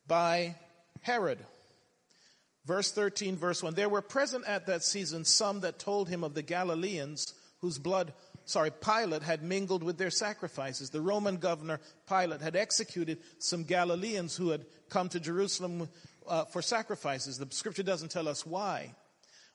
[0.07, 0.55] by
[1.01, 1.41] Herod.
[2.65, 3.75] Verse 13, verse 1.
[3.75, 8.13] There were present at that season some that told him of the Galileans whose blood,
[8.45, 10.91] sorry, Pilate had mingled with their sacrifices.
[10.91, 15.89] The Roman governor Pilate had executed some Galileans who had come to Jerusalem
[16.25, 17.37] uh, for sacrifices.
[17.37, 18.95] The scripture doesn't tell us why.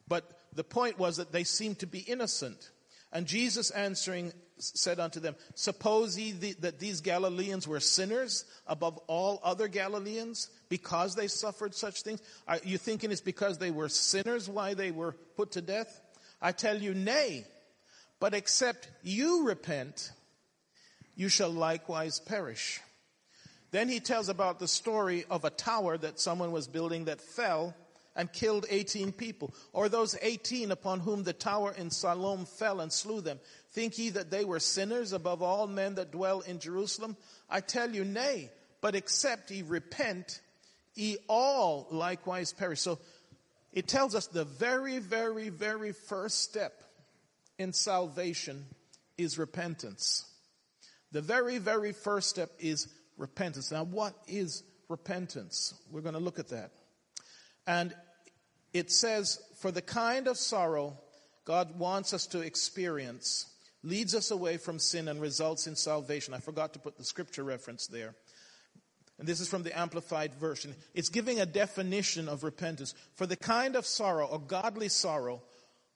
[0.06, 2.72] But the point was that they seemed to be innocent.
[3.12, 8.98] And Jesus answering said unto them, Suppose ye the, that these Galileans were sinners above
[9.08, 12.22] all other Galileans because they suffered such things?
[12.48, 16.02] Are you thinking it's because they were sinners why they were put to death?
[16.42, 17.46] I tell you, nay.
[18.20, 20.12] But except you repent,
[21.16, 22.80] you shall likewise perish.
[23.72, 27.76] Then he tells about the story of a tower that someone was building that fell
[28.16, 32.92] and killed 18 people, or those 18 upon whom the tower in Siloam fell and
[32.92, 33.40] slew them.
[33.72, 37.18] Think ye that they were sinners above all men that dwell in Jerusalem?
[37.50, 38.52] I tell you, nay,
[38.82, 40.40] but except ye repent,
[40.94, 42.82] ye all likewise perish.
[42.82, 43.00] So
[43.74, 46.82] it tells us the very, very, very first step
[47.58, 48.66] in salvation
[49.18, 50.26] is repentance.
[51.12, 53.72] The very, very first step is repentance.
[53.72, 55.74] Now, what is repentance?
[55.92, 56.72] We're going to look at that.
[57.68, 57.94] And
[58.76, 60.98] it says, for the kind of sorrow
[61.46, 63.46] God wants us to experience
[63.84, 66.34] leads us away from sin and results in salvation.
[66.34, 68.16] I forgot to put the scripture reference there.
[69.18, 70.76] And this is from the Amplified Version.
[70.94, 72.94] It's giving a definition of repentance.
[73.14, 75.42] For the kind of sorrow, or godly sorrow,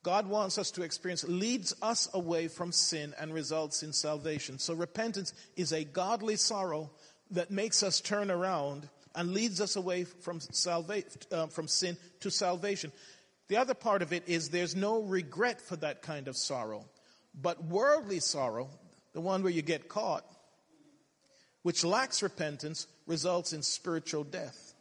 [0.03, 4.57] God wants us to experience leads us away from sin and results in salvation.
[4.57, 6.91] So repentance is a godly sorrow
[7.31, 12.31] that makes us turn around and leads us away from, salva- uh, from sin to
[12.31, 12.91] salvation.
[13.47, 16.85] The other part of it is there's no regret for that kind of sorrow.
[17.33, 18.69] But worldly sorrow,
[19.13, 20.25] the one where you get caught,
[21.63, 24.73] which lacks repentance, results in spiritual death.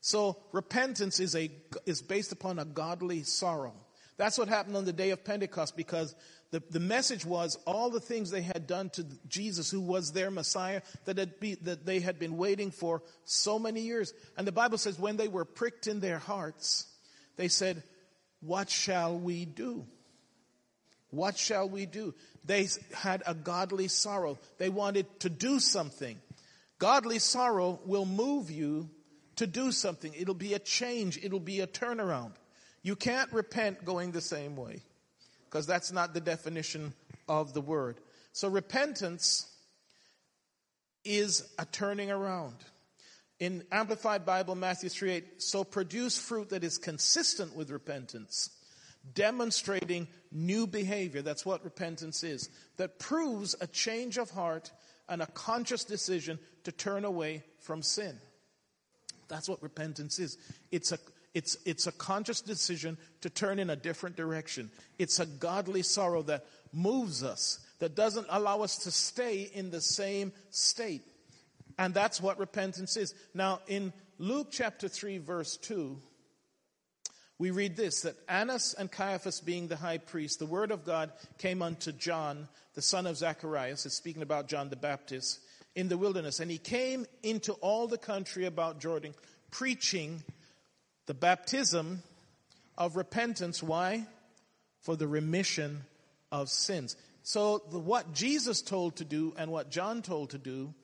[0.00, 1.50] So repentance is a,
[1.86, 3.72] is based upon a godly sorrow.
[4.16, 6.14] That's what happened on the day of Pentecost because
[6.50, 10.30] the, the message was all the things they had done to Jesus, who was their
[10.30, 14.12] Messiah, that, be, that they had been waiting for so many years.
[14.36, 16.86] And the Bible says when they were pricked in their hearts,
[17.36, 17.82] they said,
[18.40, 19.84] What shall we do?
[21.10, 22.14] What shall we do?
[22.44, 24.38] They had a godly sorrow.
[24.58, 26.20] They wanted to do something.
[26.78, 28.90] Godly sorrow will move you
[29.36, 30.12] to do something.
[30.16, 31.18] It'll be a change.
[31.22, 32.32] It'll be a turnaround.
[32.82, 34.82] You can't repent going the same way
[35.54, 36.92] because that's not the definition
[37.28, 38.00] of the word.
[38.32, 39.46] So repentance
[41.04, 42.56] is a turning around.
[43.38, 48.50] In Amplified Bible, Matthew 3 8, so produce fruit that is consistent with repentance,
[49.14, 51.22] demonstrating new behavior.
[51.22, 52.50] That's what repentance is.
[52.76, 54.72] That proves a change of heart
[55.08, 58.18] and a conscious decision to turn away from sin.
[59.28, 60.36] That's what repentance is.
[60.72, 60.98] It's a
[61.34, 64.70] it's, it's a conscious decision to turn in a different direction.
[64.98, 69.80] It's a godly sorrow that moves us, that doesn't allow us to stay in the
[69.80, 71.02] same state.
[71.76, 73.14] And that's what repentance is.
[73.34, 75.98] Now, in Luke chapter 3, verse 2,
[77.38, 81.10] we read this that Annas and Caiaphas being the high priest, the word of God
[81.38, 83.84] came unto John, the son of Zacharias.
[83.86, 85.40] It's speaking about John the Baptist
[85.74, 86.38] in the wilderness.
[86.38, 89.14] And he came into all the country about Jordan,
[89.50, 90.22] preaching
[91.06, 92.02] the baptism
[92.76, 93.62] of repentance.
[93.62, 94.06] Why?
[94.80, 95.84] For the remission
[96.32, 96.96] of sins.
[97.22, 100.74] So the, what Jesus told to do and what John told to do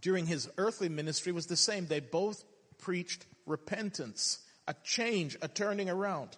[0.00, 1.86] during his earthly ministry was the same.
[1.86, 2.44] They both
[2.78, 6.30] preached repentance, a change, a turning around.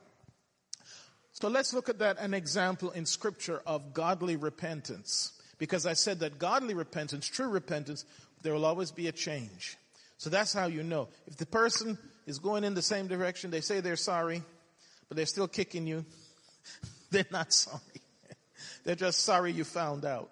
[1.33, 5.33] So let's look at that an example in scripture of godly repentance.
[5.59, 8.05] Because I said that godly repentance, true repentance,
[8.43, 9.77] there will always be a change.
[10.19, 11.09] So that's how you know.
[11.27, 14.43] If the person is going in the same direction, they say they're sorry,
[15.09, 16.05] but they're still kicking you,
[17.11, 17.81] they're not sorry.
[18.85, 20.31] they're just sorry you found out.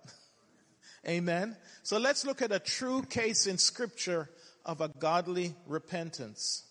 [1.09, 1.57] Amen.
[1.83, 4.29] So let's look at a true case in scripture
[4.67, 6.65] of a godly repentance.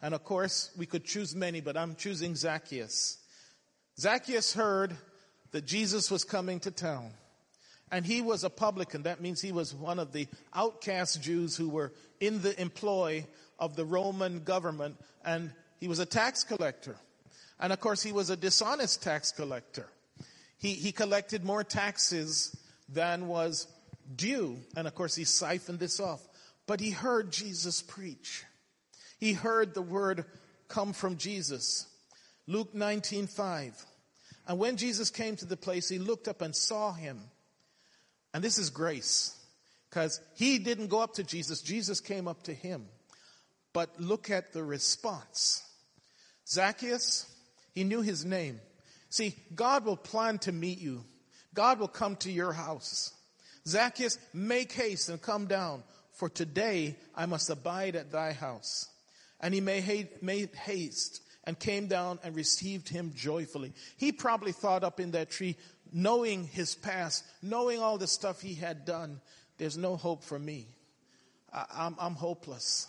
[0.00, 3.18] And of course, we could choose many, but I'm choosing Zacchaeus.
[3.98, 4.96] Zacchaeus heard
[5.50, 7.10] that Jesus was coming to town.
[7.90, 9.02] And he was a publican.
[9.02, 13.26] That means he was one of the outcast Jews who were in the employ
[13.62, 14.96] of the Roman government.
[15.24, 16.96] And he was a tax collector.
[17.58, 19.88] And of course, he was a dishonest tax collector.
[20.58, 22.54] He, he collected more taxes
[22.88, 23.66] than was
[24.14, 24.58] due.
[24.76, 26.20] And of course, he siphoned this off.
[26.66, 28.44] But he heard Jesus preach.
[29.18, 30.24] He heard the word
[30.68, 31.86] come from Jesus.
[32.46, 33.86] Luke 19, 5.
[34.48, 37.20] And when Jesus came to the place, he looked up and saw him
[38.34, 39.36] and this is grace.
[39.88, 42.86] Because he didn't go up to Jesus, Jesus came up to him.
[43.72, 45.62] But look at the response.
[46.46, 47.26] Zacchaeus,
[47.74, 48.60] he knew his name.
[49.08, 51.04] See, God will plan to meet you.
[51.54, 53.12] God will come to your house.
[53.66, 55.82] Zacchaeus, make haste and come down,
[56.12, 58.88] for today I must abide at thy house.
[59.40, 63.72] And he made haste and came down and received him joyfully.
[63.96, 65.56] He probably thought up in that tree,
[65.92, 69.20] knowing his past, knowing all the stuff he had done,
[69.58, 70.66] there's no hope for me.
[71.52, 72.88] I, I'm hopeless.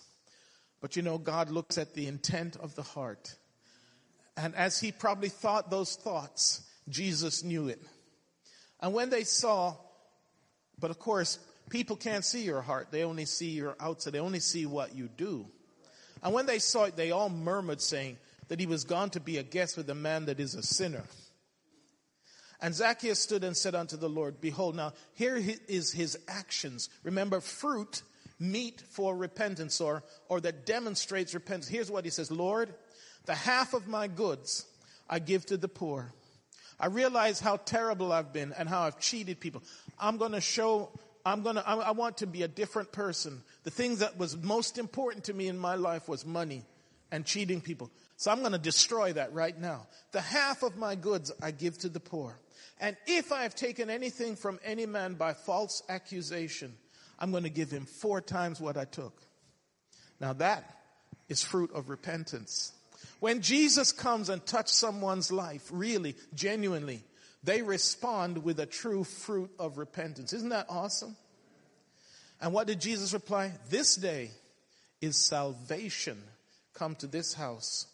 [0.84, 3.34] But you know, God looks at the intent of the heart.
[4.36, 7.82] And as he probably thought those thoughts, Jesus knew it.
[8.82, 9.76] And when they saw,
[10.78, 12.90] but of course, people can't see your heart.
[12.92, 14.12] They only see your outside.
[14.12, 15.46] They only see what you do.
[16.22, 18.18] And when they saw it, they all murmured saying
[18.50, 21.06] that he was gone to be a guest with a man that is a sinner.
[22.60, 26.90] And Zacchaeus stood and said unto the Lord, Behold, now here is his actions.
[27.04, 28.02] Remember, fruit,
[28.40, 31.68] meet for repentance, or, or that demonstrates repentance.
[31.68, 32.74] Here's what he says Lord,
[33.26, 34.66] the half of my goods
[35.10, 36.14] I give to the poor.
[36.80, 39.64] I realize how terrible I've been and how I've cheated people.
[40.00, 40.90] I'm going to show,
[41.26, 43.42] I'm going to, I want to be a different person.
[43.64, 46.64] The things that was most important to me in my life was money
[47.12, 47.92] and cheating people.
[48.18, 49.88] So I'm going to destroy that right now.
[50.12, 52.40] The half of my goods I give to the poor.
[52.80, 56.74] And if I have taken anything from any man by false accusation,
[57.20, 59.22] I'm going to give him four times what I took.
[60.20, 60.80] Now that
[61.30, 62.74] is fruit of repentance.
[63.20, 67.04] When Jesus comes and touches someone's life, really, genuinely,
[67.44, 70.34] they respond with a true fruit of repentance.
[70.34, 71.16] Isn't that awesome?
[72.42, 73.52] And what did Jesus reply?
[73.70, 74.32] This day
[75.02, 76.22] is salvation
[76.74, 77.88] come to this house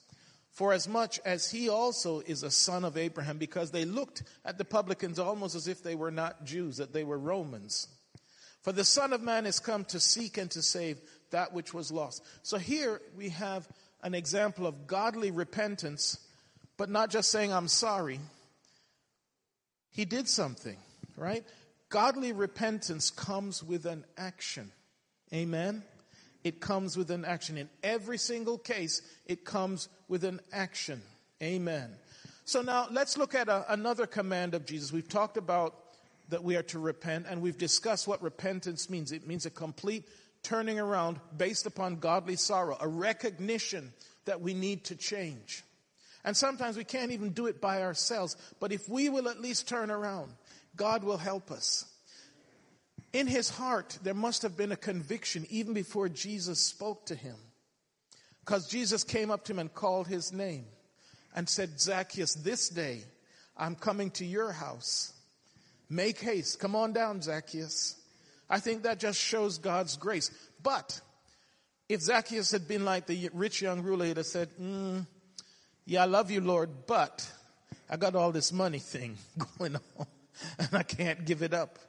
[0.60, 4.58] for as much as he also is a son of Abraham, because they looked at
[4.58, 7.88] the publicans almost as if they were not Jews, that they were Romans.
[8.69, 11.01] For the Son of Man has come to seek and to save
[11.32, 12.23] that which was lost.
[12.43, 13.67] So here we have
[14.03, 16.19] an example of godly repentance,
[16.77, 18.19] but not just saying, I'm sorry.
[19.89, 20.77] He did something,
[21.17, 21.43] right?
[21.89, 24.71] Godly repentance comes with an action.
[25.34, 25.82] Amen?
[26.43, 27.58] it comes with an action.
[27.58, 31.01] In every single case, it comes with an action.
[31.41, 31.89] Amen.
[32.45, 34.93] So now let's look at a, another command of Jesus.
[34.93, 35.73] We've talked about
[36.30, 39.12] that we are to repent, and we've discussed what repentance means.
[39.12, 40.06] It means a complete
[40.44, 43.92] turning around based upon godly sorrow, a recognition
[44.26, 45.63] that we need to change.
[46.24, 49.68] And sometimes we can't even do it by ourselves, but if we will at least
[49.68, 50.34] turn around,
[50.76, 51.86] God will help us.
[53.12, 57.36] In his heart, there must have been a conviction even before Jesus spoke to him.
[58.41, 60.66] Because Jesus came up to him and called his name
[61.36, 63.03] and said, Zacchaeus, this day
[63.58, 65.14] I'm coming to your house.
[65.90, 66.60] Make haste.
[66.60, 67.96] Come on down, Zacchaeus.
[68.50, 70.32] I think that just shows God's grace.
[70.62, 71.00] But
[71.88, 75.06] if Zacchaeus had been like the rich young ruler, he'd have said, mm,
[75.86, 77.30] Yeah, I love you, Lord, but
[77.90, 79.18] I got all this money thing
[79.58, 80.08] going on
[80.58, 81.80] and I can't give it up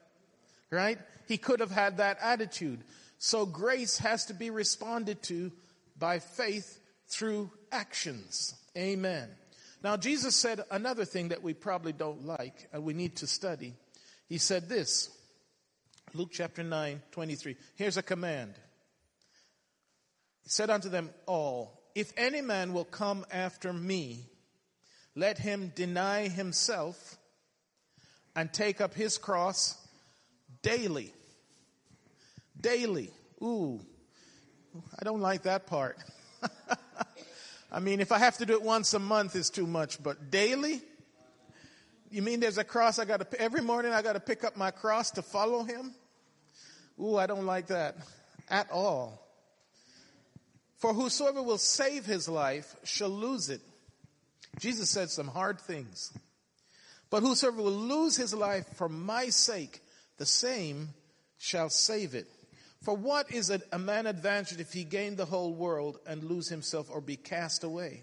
[0.71, 0.99] right?
[1.29, 2.81] He could have had that attitude.
[3.19, 5.53] So grace has to be responded to
[5.99, 6.79] by faith
[7.09, 8.55] through actions.
[8.77, 9.29] Amen.
[9.83, 13.75] Now, Jesus said another thing that we probably don't like and we need to study.
[14.31, 15.11] He said this
[16.15, 17.57] Luke chapter 9, 23.
[17.75, 18.55] Here's a command.
[20.45, 24.25] He said unto them all, if any man will come after me,
[25.17, 27.19] let him deny himself
[28.37, 29.77] and take up his cross
[30.63, 31.13] daily.
[32.59, 33.11] Daily.
[33.43, 33.81] Ooh,
[34.97, 35.99] I don't like that part.
[37.73, 40.31] I mean, if I have to do it once a month, it's too much, but
[40.31, 40.83] daily?
[42.11, 44.57] You mean there's a cross I got to, every morning I got to pick up
[44.57, 45.95] my cross to follow him?
[47.01, 47.97] Ooh, I don't like that
[48.49, 49.25] at all.
[50.79, 53.61] For whosoever will save his life shall lose it.
[54.59, 56.13] Jesus said some hard things.
[57.11, 59.81] But whosoever will lose his life for my sake,
[60.19, 60.89] the same
[61.39, 62.27] shall save it.
[62.83, 66.89] For what is a man advantaged if he gain the whole world and lose himself
[66.91, 68.03] or be cast away?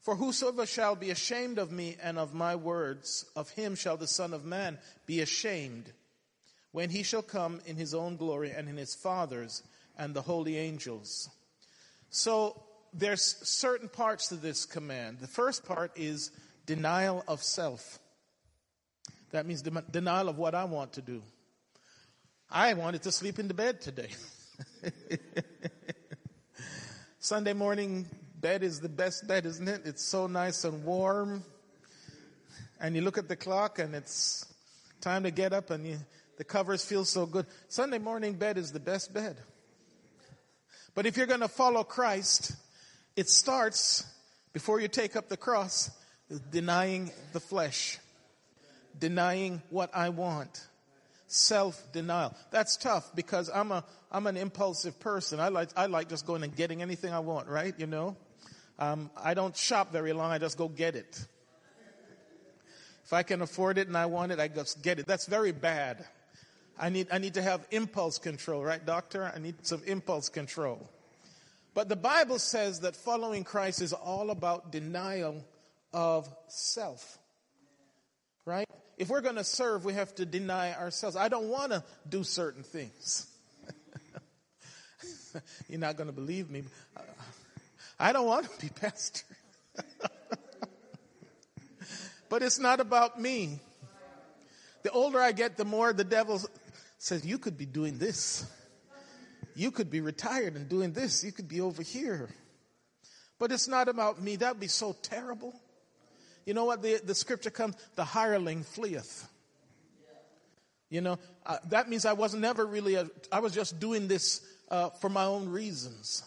[0.00, 4.06] For whosoever shall be ashamed of me and of my words, of him shall the
[4.06, 5.92] Son of Man be ashamed
[6.72, 9.62] when he shall come in his own glory and in his Father's
[9.98, 11.28] and the holy angels.
[12.08, 12.62] So
[12.94, 15.18] there's certain parts to this command.
[15.20, 16.30] The first part is
[16.64, 17.98] denial of self.
[19.32, 21.22] That means de- denial of what I want to do.
[22.50, 24.08] I wanted to sleep in the bed today.
[27.18, 28.06] Sunday morning
[28.40, 29.82] bed is the best bed, isn't it?
[29.84, 31.44] It's so nice and warm.
[32.80, 34.46] And you look at the clock and it's
[35.00, 35.98] time to get up and you,
[36.38, 37.46] the covers feel so good.
[37.68, 39.36] Sunday morning bed is the best bed.
[40.94, 42.52] But if you're going to follow Christ,
[43.16, 44.04] it starts
[44.52, 45.90] before you take up the cross,
[46.50, 47.98] denying the flesh,
[48.98, 50.66] denying what I want,
[51.26, 52.34] self denial.
[52.50, 55.38] That's tough because I'm a I'm an impulsive person.
[55.38, 57.74] I like I like just going and getting anything I want, right?
[57.78, 58.16] You know,
[58.80, 60.32] um, I don't shop very long.
[60.32, 61.26] I just go get it.
[63.04, 65.06] If I can afford it and I want it, I just get it.
[65.06, 66.04] That's very bad.
[66.78, 69.30] I need, I need to have impulse control, right, doctor?
[69.34, 70.88] I need some impulse control.
[71.74, 75.44] But the Bible says that following Christ is all about denial
[75.92, 77.18] of self,
[78.46, 78.66] right?
[78.96, 81.16] If we're going to serve, we have to deny ourselves.
[81.16, 83.26] I don't want to do certain things.
[85.68, 86.64] You're not going to believe me.
[88.00, 89.26] I don't want to be pastor.
[92.30, 93.60] but it's not about me.
[94.82, 96.40] The older I get, the more the devil
[96.98, 98.46] says, You could be doing this.
[99.54, 101.22] You could be retired and doing this.
[101.22, 102.30] You could be over here.
[103.38, 104.36] But it's not about me.
[104.36, 105.54] That would be so terrible.
[106.46, 106.82] You know what?
[106.82, 109.28] The, the scripture comes, the hireling fleeth.
[110.88, 114.40] You know, uh, that means I was never really, a, I was just doing this
[114.70, 116.24] uh, for my own reasons.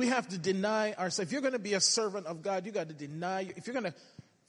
[0.00, 1.28] We have to deny ourselves.
[1.28, 3.52] If you're going to be a servant of God, you got to deny.
[3.54, 3.94] If you're going to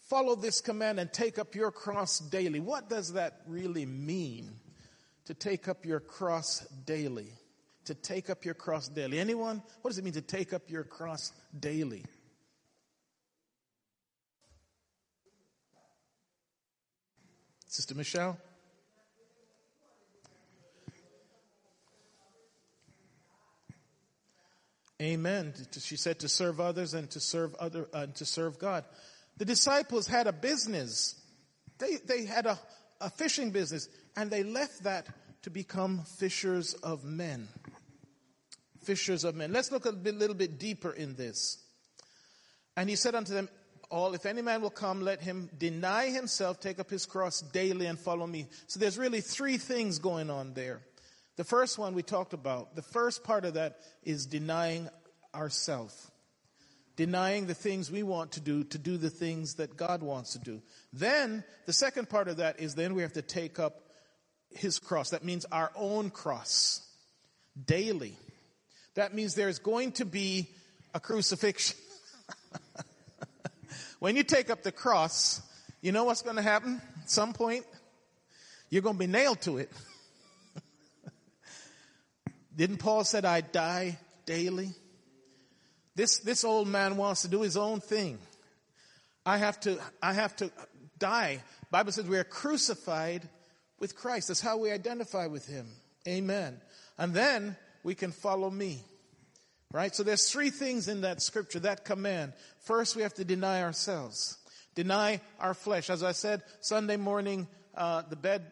[0.10, 4.50] follow this command and take up your cross daily, what does that really mean?
[5.26, 7.32] to take up your cross daily.
[7.86, 9.20] To take up your cross daily.
[9.20, 9.64] Anyone?
[9.82, 12.04] What does it mean to take up your cross daily?
[17.68, 18.38] Sister Michelle?
[25.02, 25.54] Amen.
[25.80, 28.86] She said to serve others and to serve other uh, to serve God.
[29.38, 31.16] The disciples had a business.
[31.80, 32.60] They they had a,
[33.00, 35.08] a fishing business and they left that
[35.42, 37.48] to become fishers of men.
[38.84, 39.52] Fishers of men.
[39.52, 41.64] Let's look a bit, little bit deeper in this.
[42.78, 43.50] And he said unto them,
[43.90, 47.88] all, if any man will come, let him deny himself, take up his cross daily
[47.88, 48.48] and follow me.
[48.68, 50.82] So there's really three things going on there.
[51.42, 54.88] The first one we talked about, the first part of that is denying
[55.34, 56.12] ourself.
[56.96, 60.38] Denying the things we want to do to do the things that God wants to
[60.38, 60.62] do.
[60.94, 63.82] Then, the second part of that is then we have to take up
[64.52, 65.10] his cross.
[65.10, 66.88] That means our own cross
[67.66, 68.16] daily.
[68.94, 70.48] That means there's going to be
[70.94, 71.76] a crucifixion.
[74.00, 75.42] when you take up the cross,
[75.82, 77.66] you know what's going to happen at some point?
[78.70, 79.72] You're going to be nailed to it.
[82.62, 83.98] Didn't Paul said I die
[84.28, 84.70] daily?
[85.96, 88.20] This, this old man wants to do his own thing.
[89.26, 90.52] I have to, I have to
[91.00, 91.42] die.
[91.72, 93.28] Bible says we are crucified
[93.80, 94.28] with Christ.
[94.28, 95.70] That's how we identify with Him.
[96.08, 96.62] Amen.
[97.00, 98.84] And then we can follow me.
[99.74, 99.96] Right?
[99.96, 102.34] So there's three things in that scripture, that command.
[102.60, 104.38] First, we have to deny ourselves.
[104.76, 105.90] Deny our flesh.
[105.90, 108.46] As I said, Sunday morning, uh, the bed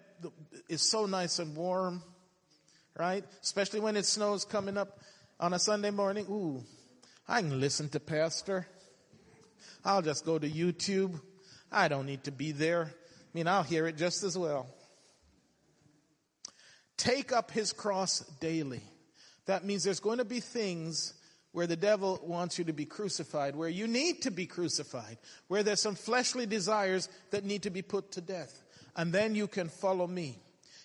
[0.67, 2.01] is so nice and warm.
[2.99, 3.23] Right?
[3.41, 4.99] Especially when it snows coming up
[5.39, 6.25] on a Sunday morning.
[6.29, 6.61] Ooh,
[7.29, 8.67] I can listen to Pastor.
[9.85, 11.21] I'll just go to YouTube.
[11.71, 12.91] I don't need to be there.
[12.91, 14.67] I mean, I'll hear it just as well.
[16.97, 18.81] Take up his cross daily.
[19.45, 21.13] That means there's going to be things
[21.53, 25.63] where the devil wants you to be crucified, where you need to be crucified, where
[25.63, 28.61] there's some fleshly desires that need to be put to death.
[28.97, 30.37] And then you can follow me.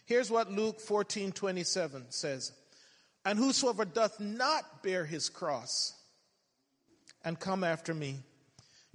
[0.06, 2.52] Here's what Luke 14 27 says.
[3.24, 5.94] And whosoever doth not bear his cross
[7.24, 8.18] and come after me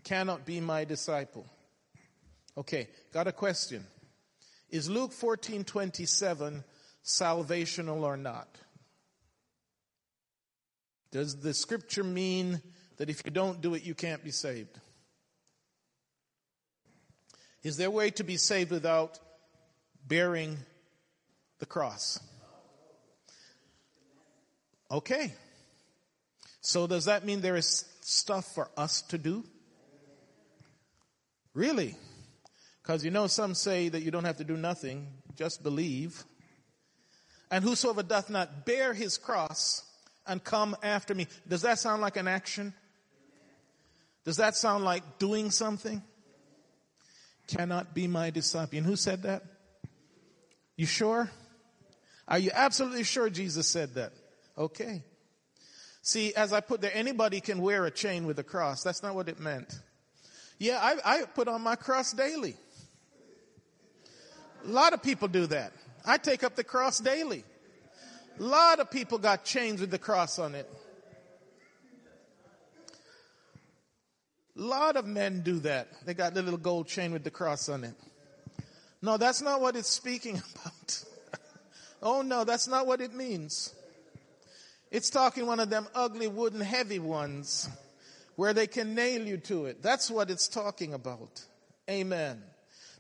[0.04, 1.48] cannot be my disciple.
[2.58, 3.86] Okay, got a question.
[4.70, 6.64] Is Luke 14 27
[7.04, 8.48] salvational or not?
[11.12, 12.62] Does the scripture mean
[12.98, 14.78] that if you don't do it, you can't be saved?
[17.64, 19.20] Is there a way to be saved without
[20.06, 20.58] bearing
[21.60, 22.20] the cross?
[24.92, 25.34] Okay.
[26.62, 29.44] So does that mean there is stuff for us to do?
[31.54, 31.96] Really?
[32.82, 36.24] Because you know, some say that you don't have to do nothing, just believe.
[37.52, 39.84] And whosoever doth not bear his cross
[40.28, 41.28] and come after me.
[41.48, 42.74] Does that sound like an action?
[44.26, 46.04] Does that sound like doing something?
[47.48, 48.78] Cannot be my disciple.
[48.78, 49.44] And who said that?
[50.78, 51.32] You sure?
[52.30, 54.14] Are you absolutely sure Jesus said that?
[54.56, 55.04] Okay.
[56.04, 58.84] See, as I put there, anybody can wear a chain with a cross.
[58.84, 59.80] That's not what it meant.
[60.60, 62.56] Yeah, I, I put on my cross daily.
[64.66, 65.74] A lot of people do that.
[66.06, 67.44] I take up the cross daily.
[68.40, 70.70] A lot of people got chains with the cross on it.
[74.58, 75.88] A lot of men do that.
[76.06, 77.96] They got the little gold chain with the cross on it.
[79.02, 81.04] No, that's not what it's speaking about.
[82.02, 83.74] Oh no, that's not what it means.
[84.92, 87.70] It's talking one of them ugly wooden heavy ones
[88.36, 89.82] where they can nail you to it.
[89.82, 91.44] That's what it's talking about.
[91.90, 92.42] Amen.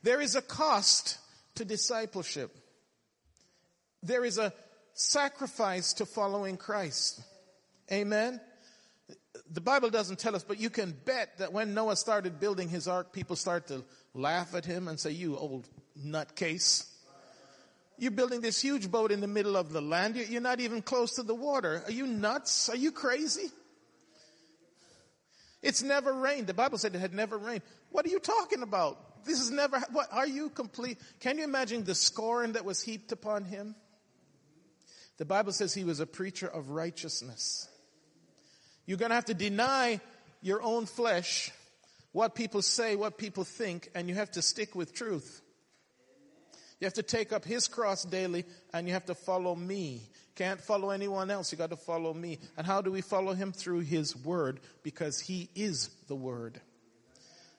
[0.03, 1.17] There is a cost
[1.55, 2.55] to discipleship.
[4.03, 4.53] There is a
[4.93, 7.21] sacrifice to following Christ.
[7.91, 8.39] Amen.
[9.51, 12.87] The Bible doesn't tell us, but you can bet that when Noah started building his
[12.87, 13.83] ark, people start to
[14.13, 16.88] laugh at him and say, you old nutcase.
[17.99, 20.15] You're building this huge boat in the middle of the land.
[20.15, 21.83] You're not even close to the water.
[21.85, 22.69] Are you nuts?
[22.69, 23.49] Are you crazy?
[25.61, 26.47] It's never rained.
[26.47, 27.61] The Bible said it had never rained.
[27.91, 29.25] What are you talking about?
[29.25, 30.97] This is never, what, are you complete?
[31.19, 33.75] Can you imagine the scorn that was heaped upon him?
[35.17, 37.67] The Bible says he was a preacher of righteousness.
[38.85, 39.99] You're going to have to deny
[40.41, 41.51] your own flesh,
[42.13, 45.41] what people say, what people think, and you have to stick with truth.
[46.79, 50.09] You have to take up his cross daily and you have to follow me.
[50.35, 51.51] Can't follow anyone else.
[51.51, 52.39] You got to follow me.
[52.57, 53.51] And how do we follow him?
[53.51, 56.61] Through his word because he is the word.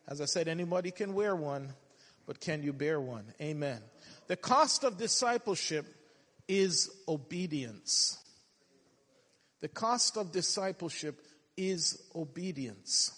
[0.09, 1.75] As I said, anybody can wear one,
[2.27, 3.25] but can you bear one?
[3.41, 3.81] Amen.
[4.27, 5.87] The cost of discipleship
[6.49, 8.19] is obedience.
[9.61, 11.21] The cost of discipleship
[11.57, 13.13] is obedience.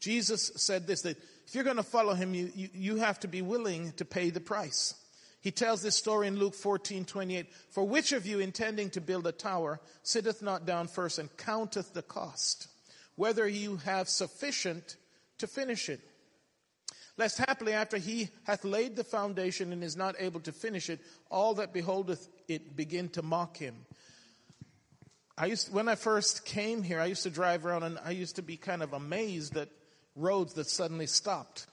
[0.00, 1.16] Jesus said this, that
[1.48, 4.28] if you're going to follow him, you, you, you, have to be willing to pay
[4.28, 4.94] the price.
[5.40, 7.46] He tells this story in Luke 14, 28.
[7.70, 11.94] For which of you intending to build a tower sitteth not down first and counteth
[11.94, 12.68] the cost,
[13.16, 14.96] whether you have sufficient
[15.38, 16.00] to finish it?
[17.16, 21.00] lest happily after he hath laid the foundation and is not able to finish it,
[21.30, 23.74] all that beholdeth it begin to mock him.
[25.36, 28.36] I used, when I first came here, I used to drive around and I used
[28.36, 29.68] to be kind of amazed at
[30.18, 31.66] roads that suddenly stopped.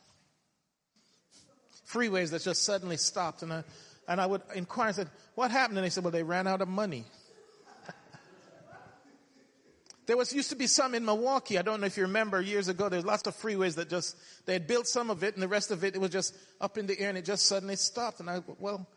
[1.89, 3.43] Freeways that just suddenly stopped.
[3.43, 3.63] And I,
[4.07, 5.77] and I would inquire, and said, what happened?
[5.77, 7.05] And they said, well, they ran out of money.
[10.07, 11.57] There was used to be some in Milwaukee.
[11.57, 12.89] I don't know if you remember years ago.
[12.89, 14.15] There's lots of freeways that just
[14.45, 16.77] they had built some of it, and the rest of it it was just up
[16.77, 18.19] in the air, and it just suddenly stopped.
[18.19, 18.87] And I well,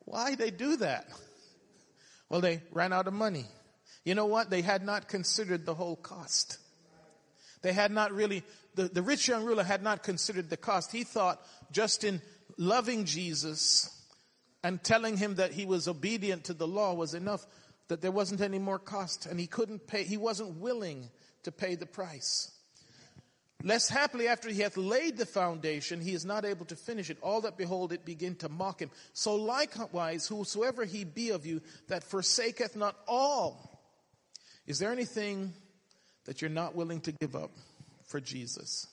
[0.00, 1.06] why they do that?
[2.28, 3.46] Well, they ran out of money.
[4.04, 4.50] You know what?
[4.50, 6.58] They had not considered the whole cost.
[7.62, 8.42] They had not really.
[8.76, 10.92] The, the rich young ruler had not considered the cost.
[10.92, 11.40] He thought
[11.72, 12.20] just in
[12.58, 13.90] loving Jesus
[14.62, 17.46] and telling him that he was obedient to the law was enough
[17.88, 21.08] that there wasn't any more cost and he couldn't pay, he wasn't willing
[21.44, 22.52] to pay the price.
[23.62, 27.18] Less happily after he hath laid the foundation, he is not able to finish it.
[27.22, 28.90] All that behold it begin to mock him.
[29.14, 33.80] So likewise, whosoever he be of you that forsaketh not all.
[34.66, 35.54] Is there anything
[36.26, 37.52] that you're not willing to give up
[38.06, 38.86] for Jesus?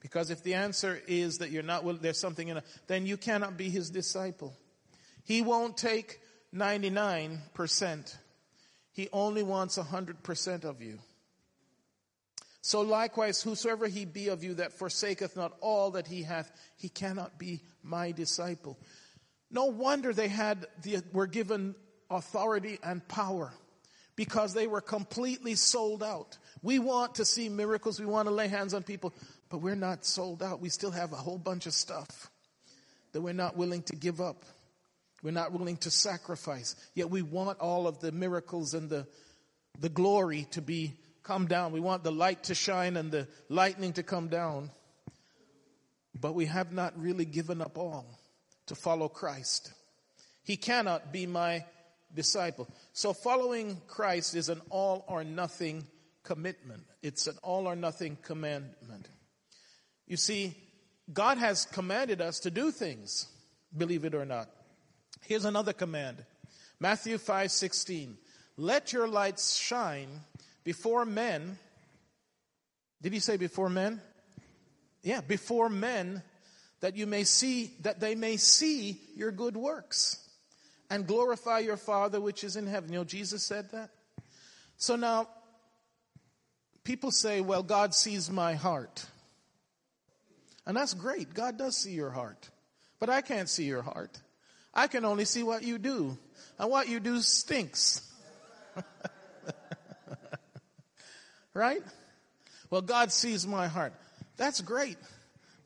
[0.00, 3.16] Because if the answer is that you're not willing, there's something in it, then you
[3.16, 4.54] cannot be his disciple.
[5.24, 6.20] He won't take
[6.54, 8.16] 99%.
[8.92, 10.98] He only wants 100% of you.
[12.62, 16.88] So likewise, whosoever he be of you that forsaketh not all that he hath, he
[16.88, 18.78] cannot be my disciple.
[19.50, 21.74] No wonder they had the, were given
[22.10, 23.52] authority and power
[24.16, 26.38] because they were completely sold out.
[26.66, 28.00] We want to see miracles.
[28.00, 29.14] We want to lay hands on people,
[29.50, 30.60] but we're not sold out.
[30.60, 32.28] We still have a whole bunch of stuff
[33.12, 34.42] that we're not willing to give up.
[35.22, 36.74] We're not willing to sacrifice.
[36.92, 39.06] Yet we want all of the miracles and the,
[39.78, 41.70] the glory to be come down.
[41.70, 44.72] We want the light to shine and the lightning to come down.
[46.20, 48.18] But we have not really given up all
[48.66, 49.72] to follow Christ.
[50.42, 51.64] He cannot be my
[52.12, 52.66] disciple.
[52.92, 55.86] So following Christ is an all or nothing
[56.26, 56.82] commitment.
[57.02, 59.08] It's an all or nothing commandment.
[60.06, 60.54] You see,
[61.12, 63.26] God has commanded us to do things,
[63.76, 64.50] believe it or not.
[65.22, 66.24] Here's another command.
[66.78, 68.18] Matthew 5:16.
[68.56, 70.24] Let your lights shine
[70.64, 71.58] before men.
[73.02, 74.02] Did he say before men?
[75.02, 76.22] Yeah, before men
[76.80, 80.18] that you may see that they may see your good works
[80.90, 82.92] and glorify your Father which is in heaven.
[82.92, 83.90] You know, Jesus said that.
[84.76, 85.28] So now,
[86.86, 89.04] people say, well, God sees my heart.
[90.64, 91.34] And that's great.
[91.34, 92.48] God does see your heart.
[93.00, 94.16] But I can't see your heart.
[94.72, 96.16] I can only see what you do.
[96.58, 98.08] And what you do stinks.
[101.54, 101.82] right?
[102.70, 103.92] Well, God sees my heart.
[104.36, 104.96] That's great.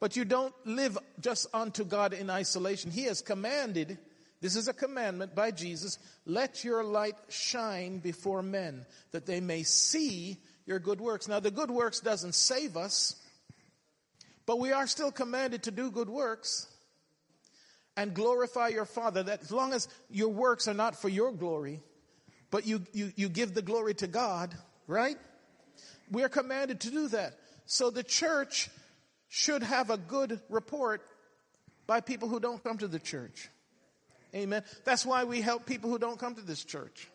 [0.01, 2.91] But you don't live just unto God in isolation.
[2.91, 3.99] He has commanded
[4.41, 5.99] this is a commandment by Jesus.
[6.25, 10.39] Let your light shine before men that they may see
[10.71, 11.27] your good works.
[11.27, 13.17] Now, the good works doesn't save us,
[14.47, 16.69] but we are still commanded to do good works
[17.97, 19.25] and glorify your Father.
[19.25, 21.81] That as long as your works are not for your glory,
[22.53, 24.55] but you, you, you give the glory to God,
[24.87, 25.17] right?
[26.09, 27.33] We're commanded to do that.
[27.67, 28.71] So the church
[29.29, 31.03] should have a good report
[31.89, 33.49] by people who don't come to the church.
[34.37, 34.63] Amen.
[34.85, 37.09] That's why we help people who don't come to this church.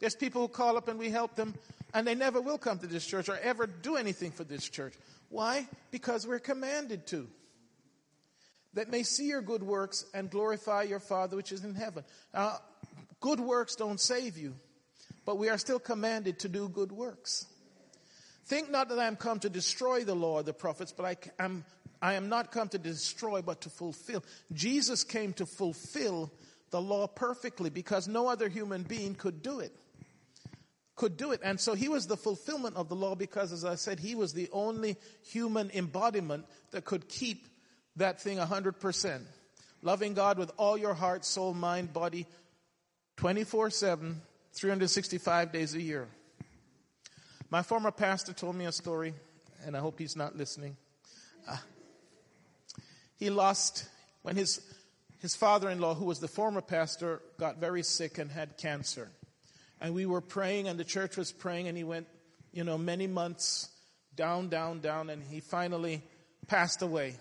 [0.00, 1.54] There's people who call up and we help them
[1.96, 4.92] and they never will come to this church or ever do anything for this church.
[5.30, 5.66] Why?
[5.90, 7.26] Because we're commanded to.
[8.74, 12.04] That may see your good works and glorify your Father which is in heaven.
[12.34, 12.58] Now,
[13.20, 14.54] good works don't save you,
[15.24, 17.46] but we are still commanded to do good works.
[18.44, 21.16] Think not that I am come to destroy the law or the prophets, but I
[21.42, 21.64] am,
[22.02, 24.22] I am not come to destroy, but to fulfill.
[24.52, 26.30] Jesus came to fulfill
[26.70, 29.72] the law perfectly because no other human being could do it.
[30.96, 31.40] Could do it.
[31.44, 34.32] And so he was the fulfillment of the law because, as I said, he was
[34.32, 37.46] the only human embodiment that could keep
[37.96, 39.20] that thing 100%.
[39.82, 42.26] Loving God with all your heart, soul, mind, body,
[43.18, 44.20] 24 7,
[44.52, 46.08] 365 days a year.
[47.50, 49.14] My former pastor told me a story,
[49.64, 50.76] and I hope he's not listening.
[51.46, 51.56] Uh,
[53.16, 53.86] he lost,
[54.22, 54.60] when his
[55.20, 59.10] his father in law, who was the former pastor, got very sick and had cancer.
[59.80, 62.06] And we were praying, and the church was praying, and he went,
[62.52, 63.68] you know, many months
[64.14, 66.02] down, down, down, and he finally
[66.46, 67.16] passed away.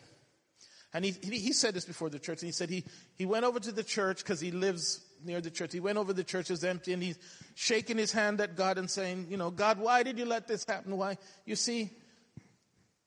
[0.93, 2.85] And he, he said this before the church, and he said he,
[3.15, 5.73] he went over to the church because he lives near the church.
[5.73, 7.17] He went over the church is empty and he's
[7.55, 10.63] shaking his hand at God and saying, you know, God, why did you let this
[10.65, 10.95] happen?
[10.95, 11.17] Why?
[11.45, 11.89] You see,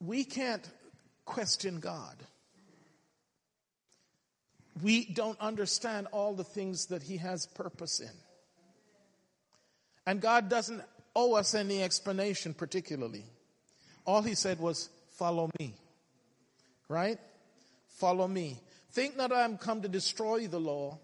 [0.01, 0.69] we can't
[1.25, 2.17] question God
[4.83, 8.11] we don't understand all the things that He has purpose in.
[10.09, 10.81] And God doesn't
[11.15, 13.27] owe us any explanation, particularly.
[14.07, 14.89] All He said was,
[15.19, 15.75] Follow me.
[16.89, 17.19] Right?
[17.89, 18.59] Follow me.
[18.93, 20.99] Think not I am come to destroy the law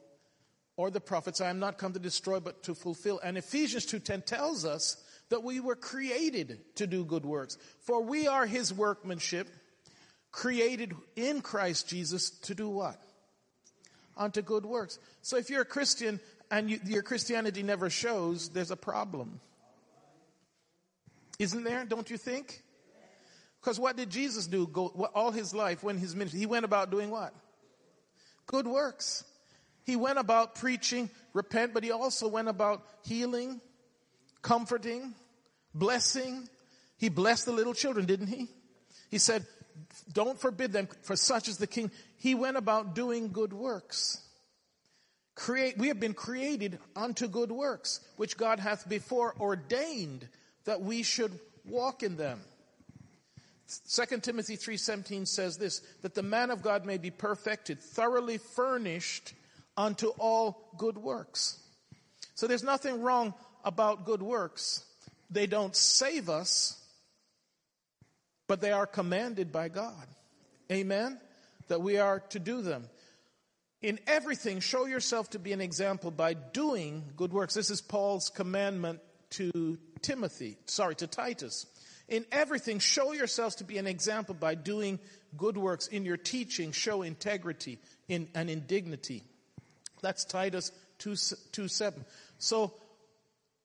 [0.78, 1.42] or the prophets.
[1.42, 3.20] I am not come to destroy, but to fulfill.
[3.22, 4.96] And Ephesians 2.10 tells us
[5.28, 7.58] that we were created to do good works.
[7.80, 9.50] For we are His workmanship,
[10.32, 12.98] created in Christ Jesus to do what?
[14.16, 14.98] unto good works.
[15.22, 16.20] So if you're a Christian
[16.54, 19.40] and you, your Christianity never shows, there's a problem.
[21.40, 21.84] Isn't there?
[21.84, 22.62] Don't you think?
[23.60, 24.86] Because what did Jesus do go,
[25.16, 26.38] all his life when his ministry?
[26.38, 27.34] He went about doing what?
[28.46, 29.24] Good works.
[29.84, 33.60] He went about preaching, repent, but he also went about healing,
[34.40, 35.12] comforting,
[35.74, 36.48] blessing.
[36.98, 38.46] He blessed the little children, didn't he?
[39.10, 39.44] He said,
[40.12, 41.90] don't forbid them, for such is the king.
[42.16, 44.23] He went about doing good works.
[45.34, 50.28] Create, we have been created unto good works, which God hath before ordained
[50.64, 52.40] that we should walk in them.
[53.88, 59.32] 2 Timothy 3:17 says this that the man of God may be perfected thoroughly furnished
[59.76, 61.58] unto all good works.
[62.34, 64.84] So there's nothing wrong about good works.
[65.30, 66.78] They don't save us,
[68.46, 70.06] but they are commanded by God.
[70.70, 71.18] Amen?
[71.68, 72.88] That we are to do them.
[73.84, 77.52] In everything, show yourself to be an example by doing good works.
[77.52, 79.00] This is Paul's commandment
[79.32, 81.66] to Timothy, sorry, to Titus.
[82.08, 84.98] In everything, show yourselves to be an example by doing
[85.36, 85.86] good works.
[85.88, 87.78] In your teaching, show integrity
[88.08, 89.22] in, and in dignity.
[90.00, 91.14] That's Titus 2,
[91.52, 92.06] 2 7.
[92.38, 92.72] So,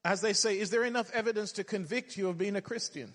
[0.04, 3.14] as they say, is there enough evidence to convict you of being a Christian?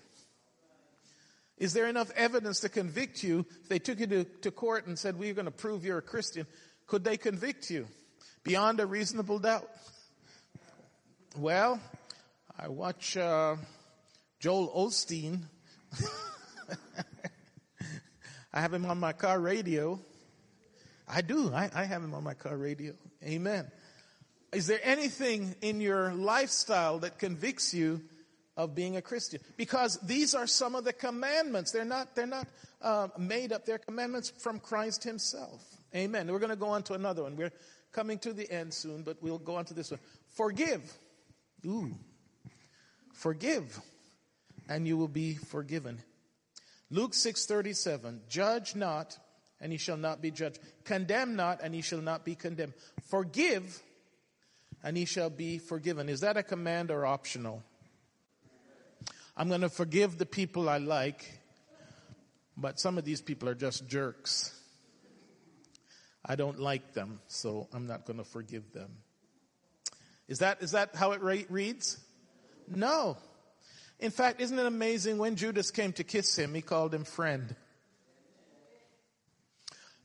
[1.56, 3.46] Is there enough evidence to convict you?
[3.62, 6.02] If they took you to, to court and said, we're going to prove you're a
[6.02, 6.46] Christian,
[6.86, 7.86] could they convict you
[8.44, 9.68] beyond a reasonable doubt?
[11.36, 11.80] Well,
[12.58, 13.56] I watch uh,
[14.40, 15.42] Joel Osteen.
[18.54, 20.00] I have him on my car radio.
[21.08, 21.52] I do.
[21.52, 22.94] I, I have him on my car radio.
[23.22, 23.70] Amen.
[24.52, 28.00] Is there anything in your lifestyle that convicts you
[28.56, 29.40] of being a Christian?
[29.56, 31.72] Because these are some of the commandments.
[31.72, 32.46] They're not, they're not
[32.80, 33.66] uh, made up.
[33.66, 35.75] They're commandments from Christ himself.
[35.94, 36.30] Amen.
[36.30, 37.36] We're going to go on to another one.
[37.36, 37.52] We're
[37.92, 40.00] coming to the end soon, but we'll go on to this one.
[40.34, 40.82] Forgive.
[41.64, 41.94] Ooh.
[43.12, 43.80] Forgive,
[44.68, 46.02] and you will be forgiven.
[46.90, 49.18] Luke 6:37 Judge not
[49.60, 52.74] and ye shall not be judged condemn not and ye shall not be condemned
[53.08, 53.82] forgive
[54.84, 57.62] and ye shall be forgiven is that a command or optional
[59.36, 61.40] I'm going to forgive the people I like
[62.56, 64.55] but some of these people are just jerks
[66.26, 68.90] I don't like them so I'm not going to forgive them
[70.28, 71.98] is that is that how it reads
[72.68, 73.16] no
[73.98, 77.56] in fact, isn't it amazing when Judas came to kiss him, he called him friend.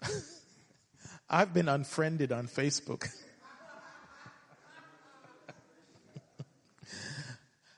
[1.30, 3.09] I've been unfriended on Facebook.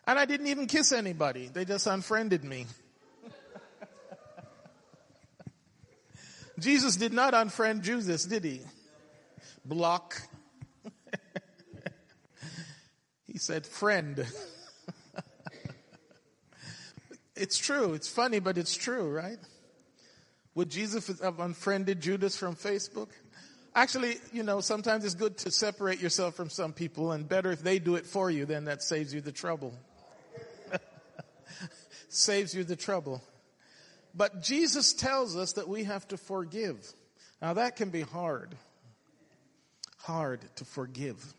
[0.05, 1.49] and I didn't even kiss anybody.
[1.51, 2.67] They just unfriended me.
[6.59, 8.61] Jesus did not unfriend Judas, did he?
[9.65, 10.21] Block.
[13.27, 14.25] he said, friend.
[17.35, 17.93] It's true.
[17.93, 19.39] It's funny, but it's true, right?
[20.55, 23.09] Would Jesus have unfriended Judas from Facebook?
[23.75, 27.63] Actually, you know, sometimes it's good to separate yourself from some people, and better if
[27.63, 29.73] they do it for you, then that saves you the trouble.
[32.09, 33.23] saves you the trouble.
[34.15, 36.93] But Jesus tells us that we have to forgive.
[37.41, 38.55] Now that can be hard.
[39.97, 41.33] Hard to forgive.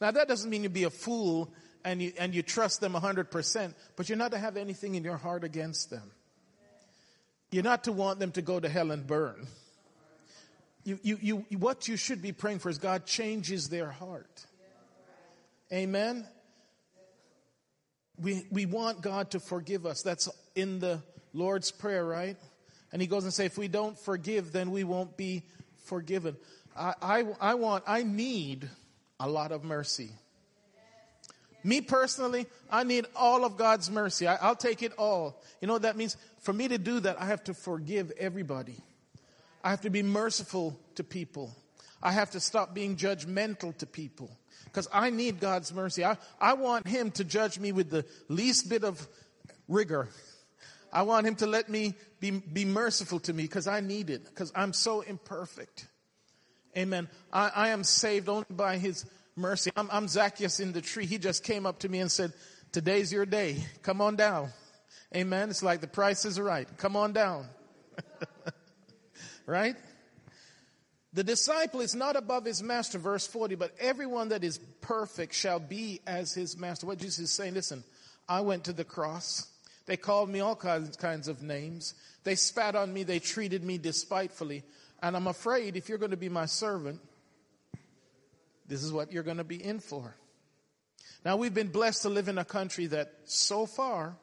[0.00, 1.52] Now that doesn't mean you be a fool
[1.84, 5.16] and you, and you trust them 100%, but you're not to have anything in your
[5.16, 6.10] heart against them.
[7.50, 9.46] You're not to want them to go to hell and burn.
[10.84, 14.46] You, you, you, what you should be praying for is God changes their heart.
[15.72, 16.26] Amen.
[18.18, 20.02] We, we want God to forgive us.
[20.02, 21.00] That's in the
[21.32, 22.36] Lord's Prayer, right?
[22.92, 25.44] And he goes and say, if we don't forgive, then we won't be
[25.84, 26.36] forgiven.
[26.76, 28.68] I, I, I want, I need
[29.18, 30.10] a lot of mercy.
[31.62, 34.26] Me personally, I need all of God's mercy.
[34.26, 35.42] I, will take it all.
[35.60, 36.16] You know what that means?
[36.40, 38.76] For me to do that, I have to forgive everybody.
[39.62, 41.54] I have to be merciful to people.
[42.02, 44.30] I have to stop being judgmental to people.
[44.64, 46.04] Because I need God's mercy.
[46.04, 49.06] I, I want Him to judge me with the least bit of
[49.68, 50.08] rigor.
[50.92, 54.24] I want Him to let me be, be merciful to me because I need it.
[54.24, 55.86] Because I'm so imperfect.
[56.76, 57.08] Amen.
[57.32, 59.04] I, I am saved only by His
[59.36, 59.70] mercy.
[59.76, 61.06] I'm, I'm Zacchaeus in the tree.
[61.06, 62.32] He just came up to me and said,
[62.72, 63.64] today's your day.
[63.82, 64.50] Come on down.
[65.14, 65.50] Amen.
[65.50, 66.68] It's like the price is right.
[66.78, 67.46] Come on down.
[69.46, 69.74] right?
[71.12, 75.58] The disciple is not above his master, verse 40, but everyone that is perfect shall
[75.58, 76.86] be as his master.
[76.86, 77.82] What Jesus is saying, listen,
[78.28, 79.48] I went to the cross.
[79.86, 81.94] They called me all kinds, of names.
[82.24, 83.02] They spat on me.
[83.02, 84.62] They treated me despitefully.
[85.02, 87.00] And I'm afraid if you're going to be my servant,
[88.68, 90.14] this is what you're going to be in for.
[91.24, 94.14] Now, we've been blessed to live in a country that so far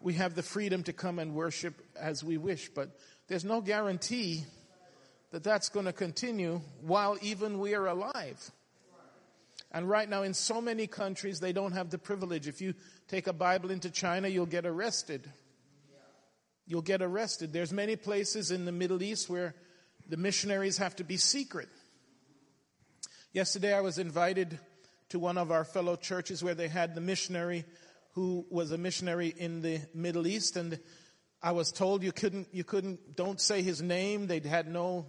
[0.00, 2.90] we have the freedom to come and worship as we wish, but
[3.26, 4.44] there's no guarantee
[5.32, 8.50] that that's going to continue while even we are alive.
[9.74, 12.46] And right now, in so many countries, they don't have the privilege.
[12.46, 12.74] If you
[13.08, 15.28] take a Bible into China, you'll get arrested.
[16.64, 17.52] You'll get arrested.
[17.52, 19.56] There's many places in the Middle East where
[20.08, 21.68] the missionaries have to be secret.
[23.32, 24.60] Yesterday I was invited
[25.08, 27.64] to one of our fellow churches where they had the missionary
[28.12, 30.78] who was a missionary in the Middle East and
[31.42, 34.28] I was told you couldn't, you couldn't, don't say his name.
[34.28, 35.06] They had no,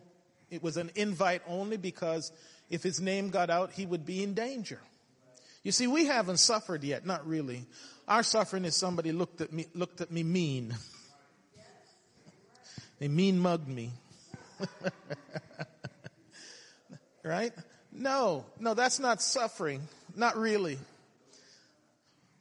[0.49, 2.31] it was an invite only because
[2.69, 4.79] if his name got out, he would be in danger.
[5.63, 7.65] You see, we haven't suffered yet, not really.
[8.07, 10.75] Our suffering is somebody looked at me, looked at me mean.
[12.97, 13.91] They mean mugged me.
[17.23, 17.51] right?
[17.91, 19.81] No, no, that's not suffering.
[20.15, 20.77] Not really.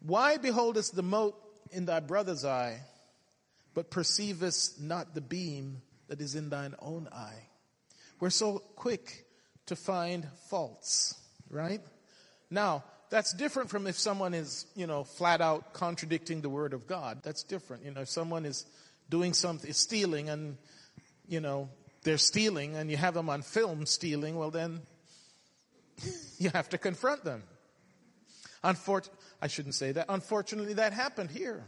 [0.00, 1.36] Why beholdest the mote
[1.72, 2.80] in thy brother's eye,
[3.74, 7.48] but perceivest not the beam that is in thine own eye?
[8.20, 9.23] We're so quick
[9.66, 11.14] to find faults,
[11.50, 11.80] right?
[12.50, 16.86] Now, that's different from if someone is, you know, flat out contradicting the word of
[16.86, 17.20] God.
[17.22, 17.84] That's different.
[17.84, 18.66] You know, if someone is
[19.08, 20.56] doing something, is stealing and,
[21.28, 21.68] you know,
[22.02, 24.80] they're stealing and you have them on film stealing, well then
[26.38, 27.42] you have to confront them.
[28.62, 30.06] I shouldn't say that.
[30.08, 31.62] Unfortunately, that happened here.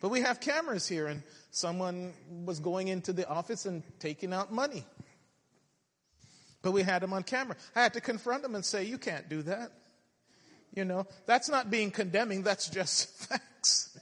[0.00, 2.14] But we have cameras here and someone
[2.46, 4.84] was going into the office and taking out money.
[6.62, 7.56] But we had him on camera.
[7.74, 9.72] I had to confront him and say, you can't do that.
[10.74, 13.98] You know, that's not being condemning, that's just facts.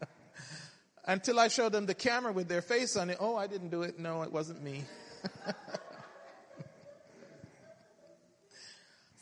[1.06, 3.16] Until I showed them the camera with their face on it.
[3.20, 3.98] Oh, I didn't do it.
[3.98, 4.84] No, it wasn't me.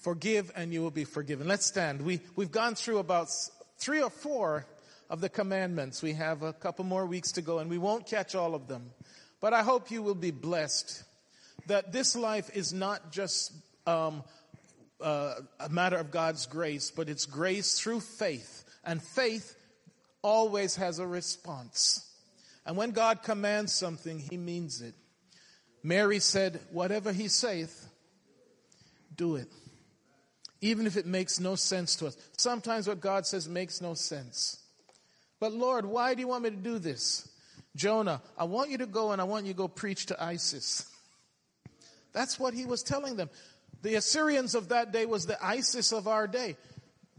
[0.00, 1.48] Forgive and you will be forgiven.
[1.48, 2.02] Let's stand.
[2.02, 3.28] We, we've gone through about
[3.78, 4.66] three or four
[5.08, 6.02] of the commandments.
[6.02, 8.90] We have a couple more weeks to go and we won't catch all of them.
[9.40, 11.04] But I hope you will be blessed
[11.66, 13.52] that this life is not just
[13.86, 14.22] um,
[15.00, 18.64] uh, a matter of God's grace, but it's grace through faith.
[18.84, 19.54] And faith
[20.22, 22.10] always has a response.
[22.66, 24.94] And when God commands something, He means it.
[25.82, 27.88] Mary said, Whatever He saith,
[29.14, 29.48] do it.
[30.60, 32.16] Even if it makes no sense to us.
[32.38, 34.62] Sometimes what God says makes no sense.
[35.38, 37.28] But Lord, why do you want me to do this?
[37.76, 40.90] Jonah, I want you to go and I want you to go preach to ISIS.
[42.14, 43.28] That's what he was telling them.
[43.82, 46.56] The Assyrians of that day was the ISIS of our day.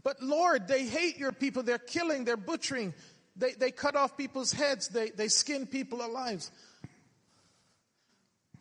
[0.02, 1.62] But Lord, they hate your people.
[1.62, 2.94] They're killing, they're butchering.
[3.36, 4.88] They, they cut off people's heads.
[4.88, 6.44] They, they skin people alive.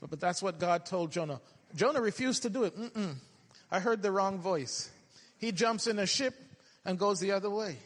[0.02, 1.40] But, but that's what God told Jonah.
[1.76, 2.78] Jonah refused to do it.
[2.78, 3.16] Mm-mm.
[3.72, 4.92] I heard the wrong voice.
[5.38, 6.36] He jumps in a ship
[6.84, 7.78] and goes the other way.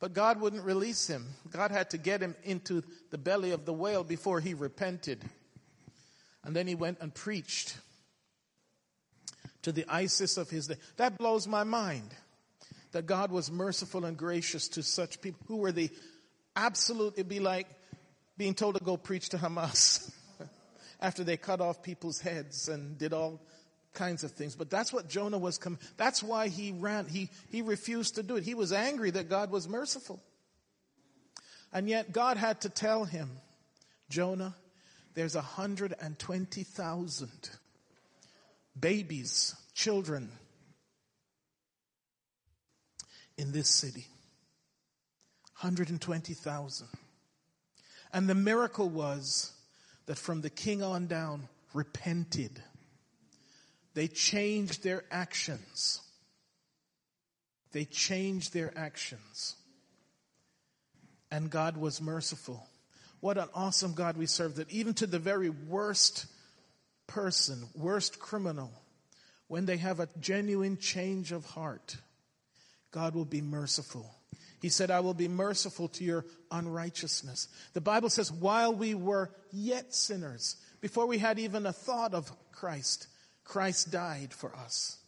[0.00, 1.26] But God wouldn't release him.
[1.50, 5.24] God had to get him into the belly of the whale before he repented.
[6.44, 7.76] And then he went and preached
[9.62, 10.76] to the ISIS of his day.
[10.96, 12.14] That blows my mind
[12.92, 15.90] that God was merciful and gracious to such people who were the
[16.56, 17.66] absolute, it'd be like
[18.36, 20.10] being told to go preach to Hamas
[21.00, 23.40] after they cut off people's heads and did all
[23.94, 24.54] kinds of things.
[24.54, 25.78] But that's what Jonah was coming.
[25.96, 27.06] That's why he ran.
[27.06, 28.44] He, he refused to do it.
[28.44, 30.22] He was angry that God was merciful.
[31.72, 33.30] And yet God had to tell him,
[34.08, 34.54] Jonah,
[35.18, 37.30] there's 120,000
[38.78, 40.30] babies, children
[43.36, 44.06] in this city.
[45.60, 46.86] 120,000.
[48.12, 49.50] And the miracle was
[50.06, 52.62] that from the king on down repented.
[53.94, 56.00] They changed their actions.
[57.72, 59.56] They changed their actions.
[61.28, 62.68] And God was merciful.
[63.20, 66.26] What an awesome God we serve that even to the very worst
[67.06, 68.70] person, worst criminal,
[69.48, 71.96] when they have a genuine change of heart,
[72.90, 74.14] God will be merciful.
[74.60, 77.48] He said, I will be merciful to your unrighteousness.
[77.72, 82.30] The Bible says, while we were yet sinners, before we had even a thought of
[82.52, 83.08] Christ,
[83.44, 84.98] Christ died for us.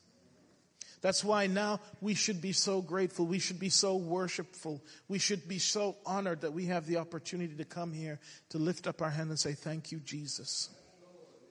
[1.01, 3.26] That's why now we should be so grateful.
[3.26, 4.82] We should be so worshipful.
[5.09, 8.18] We should be so honored that we have the opportunity to come here
[8.51, 10.68] to lift up our hand and say, Thank you, Jesus.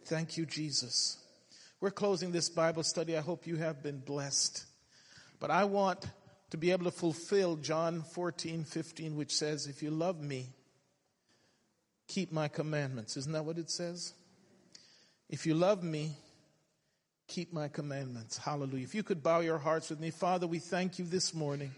[0.06, 1.18] Thank you, Jesus.
[1.82, 3.18] We're closing this Bible study.
[3.18, 4.66] I hope you have been blessed.
[5.40, 6.06] But I want
[6.52, 10.50] to be able to fulfill John 14, 15, which says, If you love me,
[12.08, 13.18] keep my commandments.
[13.18, 14.14] Isn't that what it says?
[15.30, 16.18] If you love me,
[17.30, 18.38] keep my commandments.
[18.38, 18.84] Hallelujah.
[18.84, 21.72] If you could bow your hearts with me, Father, we thank you this morning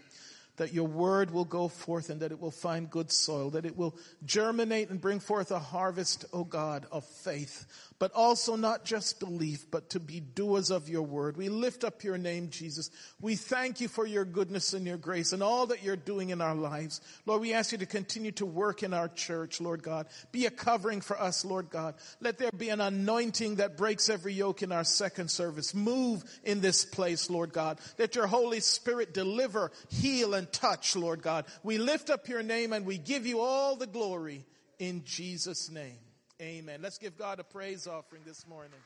[0.56, 3.76] that your word will go forth and that it will find good soil, that it
[3.76, 7.66] will germinate and bring forth a harvest, O God, of faith,
[7.98, 11.36] but also not just belief, but to be doers of your word.
[11.36, 12.90] We lift up your name, Jesus.
[13.20, 16.40] We thank you for your goodness and your grace and all that you're doing in
[16.40, 17.00] our lives.
[17.24, 20.06] Lord, we ask you to continue to work in our church, Lord God.
[20.32, 21.94] Be a covering for us, Lord God.
[22.20, 25.74] Let there be an anointing that breaks every yoke in our second service.
[25.74, 27.78] Move in this place, Lord God.
[27.98, 31.46] Let your Holy Spirit deliver, heal, and and touch, Lord God.
[31.62, 34.44] We lift up your name and we give you all the glory
[34.78, 35.98] in Jesus' name.
[36.40, 36.80] Amen.
[36.82, 38.80] Let's give God a praise offering this morning.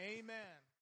[0.00, 0.59] Amen.